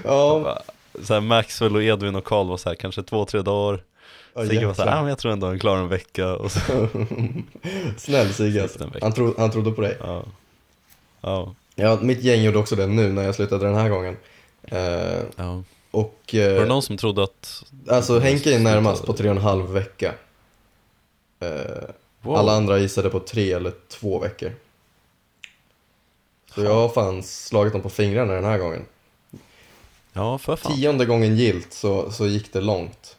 [0.05, 0.59] Ja.
[1.03, 3.85] Så här Maxwell och Edvin och Karl var så här, kanske två, tre dagar.
[4.35, 4.99] Ja, Sigge var så här, jäklar.
[4.99, 6.37] ah, men jag tror ändå han klarar en vecka.
[6.37, 6.61] Och så,
[7.97, 8.91] Snäll Sigge alltså.
[9.01, 9.97] han, tro, han trodde på dig.
[10.01, 10.25] ja.
[11.21, 14.17] Ja, Ja, mitt gäng gjorde också det nu när jag slutade den här gången.
[14.63, 15.63] Eh, ja.
[15.91, 16.21] och...
[16.33, 17.65] Var det någon som trodde att...
[17.89, 20.15] alltså Henke är närmast på tre och en halv vecka.
[21.41, 21.89] Eh,
[22.25, 22.37] Wow.
[22.37, 24.53] Alla andra gissade på tre eller två veckor.
[26.55, 28.85] Så jag har fan slagit dem på fingrarna den här gången.
[30.13, 30.77] Ja, för fan.
[30.77, 33.17] Tionde gången gilt så, så gick det långt.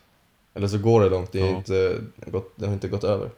[0.55, 1.57] Eller så går det långt, det, är Ja.
[1.57, 3.31] inte, gått, det har inte gått över.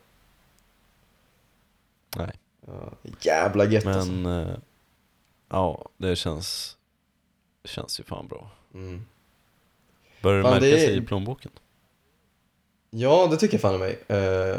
[2.15, 2.31] Nej.
[2.67, 2.91] Ja,
[3.21, 4.11] jävla gött alltså.
[4.11, 4.55] Men, eh,
[5.49, 6.77] ja, det känns,
[7.63, 8.51] känns ju fan bra.
[8.73, 9.05] Mm.
[10.21, 11.51] Börjar det märka det sig i plånboken?
[12.89, 13.99] Ja, det tycker jag fan i mig.
[14.07, 14.57] Eh,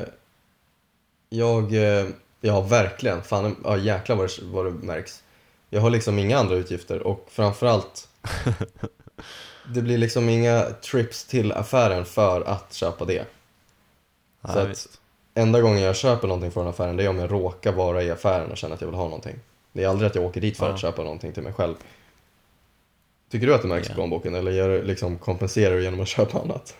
[1.28, 2.08] jag, eh,
[2.40, 5.24] ja verkligen, fan, ja jäklar vad det, vad det märks.
[5.70, 8.08] Jag har liksom inga andra utgifter och framförallt
[9.74, 13.24] Det blir liksom inga trips till affären för att köpa det.
[14.40, 15.00] Ja, Så att- visst.
[15.34, 18.50] Enda gången jag köper någonting från affären det är om jag råkar vara i affären
[18.50, 19.36] och känner att jag vill ha någonting.
[19.72, 20.74] Det är aldrig att jag åker dit för Ja.
[20.74, 21.74] att köpa någonting till mig själv.
[23.30, 23.94] Tycker du att det märks i Ja.
[23.94, 26.76] plånboken eller gör, du- liksom, kompenserar du genom att köpa annat?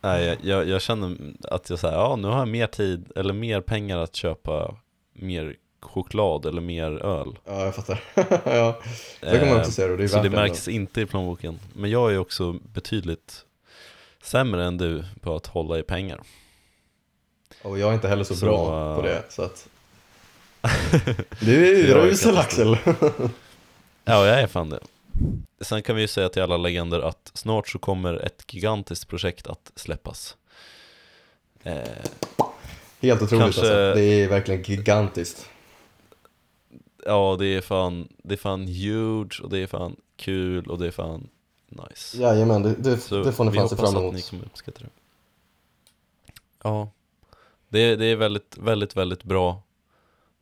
[0.00, 1.16] Nej, jag, jag, jag känner
[1.48, 4.76] att jag säger, ja nu har jag mer tid eller mer pengar att köpa
[5.12, 5.56] mer
[5.86, 7.38] choklad eller mer öl.
[7.44, 8.00] Ja, jag fattar.
[8.44, 8.80] ja,
[9.20, 11.58] det kan man också Eh, säga och det är Så det märks inte i plånboken.
[11.74, 13.44] Men jag är också betydligt
[14.22, 16.20] sämre än du på att hålla i pengar.
[17.62, 19.68] Och jag är inte heller så, Så, bra äh, på det, så att...
[21.40, 22.76] Du är urusel Axel!
[24.04, 24.80] Ja, jag är fan det.
[25.60, 29.46] Sen kan vi ju säga till alla legender att snart så kommer ett gigantiskt projekt
[29.46, 30.36] att släppas.
[31.62, 31.74] Eh,
[33.00, 33.94] Helt otroligt Kanske- alltså.
[33.94, 35.48] Det är verkligen gigantiskt.
[37.06, 40.86] Ja, det är fan, det är fan huge och det är fan kul och det
[40.86, 41.28] är fan
[41.68, 42.18] nice.
[42.18, 44.14] Jajamän, det, det, Så det får ni fan se fram att emot.
[44.14, 44.90] ni kommer uppskatta det.
[46.62, 46.90] Ja,
[47.68, 49.62] det, är- det är väldigt, väldigt, väldigt bra.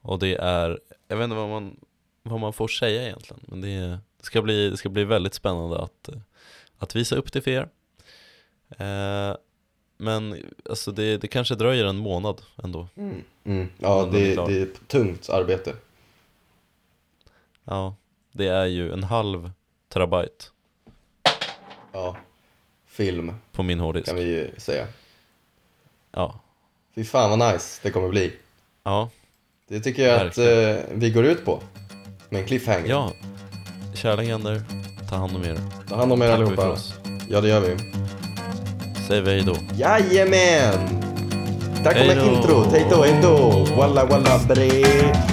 [0.01, 1.77] Och det är, jag vet inte vad man,
[2.23, 3.41] vad man får säga egentligen.
[3.47, 6.09] Men det, är, det, ska, bli, det ska bli väldigt spännande att,
[6.79, 7.69] att visa upp det för er.
[8.79, 9.37] Eh,
[9.97, 10.37] men
[10.71, 12.89] alltså det, det kanske dröjer en månad ändå.
[12.97, 13.23] Mm.
[13.45, 13.69] Mm.
[13.79, 15.75] Ja, det, det är ett tungt arbete.
[17.65, 17.95] Ja,
[18.33, 19.51] det är ju en halv
[19.93, 20.45] terabyte
[21.93, 22.17] Ja.
[22.87, 24.07] Film, på min hårddisk.
[24.07, 24.87] kan vi ju säga.
[26.13, 26.41] Ja,
[26.95, 28.33] Fy fan vad nice det kommer bli.
[28.85, 29.11] ja,
[29.69, 30.77] Det tycker jag att Verkligen.
[30.77, 31.63] eh, vi går ut på.
[32.29, 32.89] Med en cliffhanger.
[32.89, 33.13] ja.
[33.95, 34.63] Kära legender,
[35.11, 35.59] ta hand om er.
[35.89, 36.77] Ta hand om er allihopa.
[37.29, 37.77] Ja, det gör vi.
[39.09, 39.57] Säger vi hej då.
[39.75, 41.03] Jajamän!
[41.85, 42.33] Där kommer Hej då.
[42.37, 42.65] intro.
[42.71, 43.65] Hej då, hej då.
[43.77, 45.32] Walla walla bre.